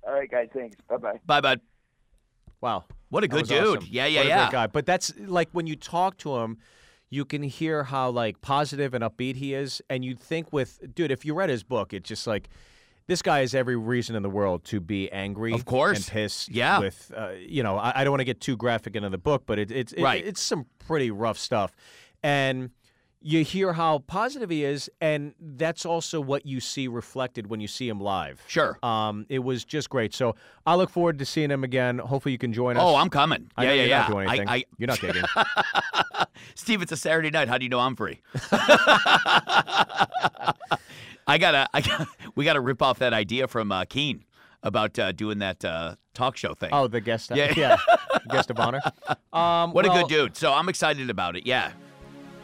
[0.06, 0.48] all right, guys.
[0.54, 0.76] Thanks.
[0.88, 1.20] Bye bye.
[1.26, 1.56] Bye, bye.
[2.62, 2.84] Wow.
[3.10, 3.78] What a good dude.
[3.78, 3.88] awesome.
[3.90, 4.38] Yeah, yeah, What a yeah.
[4.44, 4.66] great guy.
[4.68, 6.58] But that's like when you talk to him,
[7.10, 11.10] you can hear how like positive and upbeat he is, and you'd think with dude,
[11.10, 12.48] if you read his book, it's just like
[13.06, 15.98] this guy has every reason in the world to be angry, Of course.
[15.98, 16.48] and pissed.
[16.50, 16.80] Yeah.
[16.80, 19.44] with uh, you know, I, I don't want to get too graphic into the book,
[19.46, 20.24] but it, it's it- Right.
[20.26, 21.72] it's some pretty rough stuff,
[22.22, 22.70] and
[23.22, 27.66] you hear how positive he is, and that's also what you see reflected when you
[27.66, 28.40] see him live.
[28.46, 28.78] Sure.
[28.84, 30.14] Um, it was just great.
[30.14, 31.98] So I look forward to seeing him again.
[31.98, 32.82] Hopefully, you can join us.
[32.84, 33.50] Oh, I'm coming.
[33.56, 33.98] I yeah, yeah, you're yeah.
[34.00, 34.48] not doing anything.
[34.48, 36.26] I, I, you're not gigging.
[36.54, 37.48] Steve, it's a Saturday night.
[37.48, 38.20] How do you know I'm free?
[41.26, 44.24] I gotta, I gotta, we gotta rip off that idea from uh, Keen
[44.62, 46.70] about uh, doing that uh, talk show thing.
[46.72, 47.30] oh, the guest.
[47.34, 47.52] Yeah.
[47.56, 47.76] yeah,
[48.30, 48.80] guest of honor.
[49.32, 50.36] Um, what a good dude!
[50.36, 51.46] So I'm excited about it.
[51.46, 51.72] Yeah,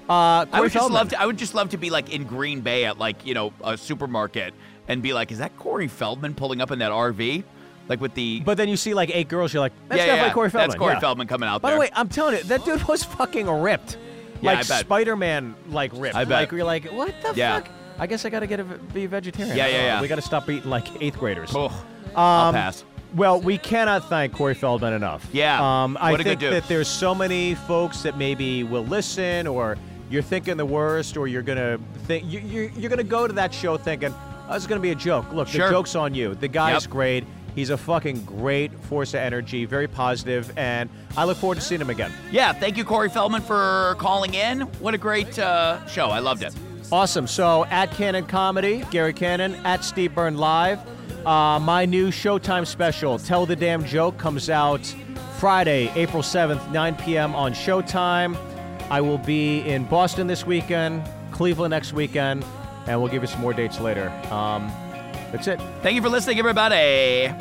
[0.09, 0.95] Uh, I Corey would just Feldman.
[0.99, 1.21] love to.
[1.21, 3.77] I would just love to be like in Green Bay at like you know a
[3.77, 4.55] supermarket
[4.89, 7.45] and be like, is that Corey Feldman pulling up in that RV,
[7.89, 9.53] like with the But then you see like eight girls.
[9.55, 10.35] You're like, that's yeah, definitely yeah.
[10.35, 10.69] Corey Feldman.
[10.71, 11.01] That's Corey yeah.
[11.01, 11.77] Feldman coming out By there.
[11.77, 13.97] the way, I'm telling you, that dude was fucking ripped.
[14.41, 16.17] Yeah, like Spider-Man, like ripped.
[16.17, 16.41] I bet.
[16.41, 17.61] Like you're like, what the Yeah.
[17.61, 17.71] fuck?
[17.99, 19.57] I guess I got to get a, be a vegetarian.
[19.57, 20.01] Yeah, yeah, yeah.
[20.01, 21.53] We got to stop eating like eighth graders.
[21.55, 21.71] oh,
[22.17, 22.85] I'll Um, pass.
[23.15, 25.27] Well, we cannot thank Corey Feldman enough.
[25.33, 26.53] Yeah, Um, I what a good think dude.
[26.55, 29.77] that there's so many folks that maybe will listen, or
[30.11, 33.53] you're thinking the worst, or you're gonna think you, you're, you're gonna go to that
[33.53, 34.15] show thinking,
[34.49, 35.31] oh, this is gonna be a joke.
[35.33, 35.67] Look, Sure.
[35.67, 36.35] the joke's on you.
[36.35, 36.91] The guy's Yep.
[36.91, 37.25] great.
[37.55, 41.83] He's a fucking great force of energy, very positive, and I look forward to seeing
[41.83, 42.11] him again.
[42.31, 44.63] Yeah, thank you, Corey Feldman, for calling in.
[44.81, 46.07] What a great uh, show.
[46.07, 46.55] I loved it.
[46.93, 47.27] Awesome.
[47.27, 50.79] So at Cannon Comedy, Gary Cannon, at Steve Byrne Live.
[51.27, 54.85] Uh, my new Showtime special, Tell the Damn Joke, comes out
[55.39, 57.35] Friday, April 7th, 9 p.m.
[57.35, 58.37] on Showtime.
[58.91, 62.45] I will be in Boston this weekend, Cleveland next weekend,
[62.87, 64.11] and we'll give you some more dates later.
[64.31, 64.69] Um,
[65.31, 65.59] that's it.
[65.81, 67.33] Thank you for listening, everybody.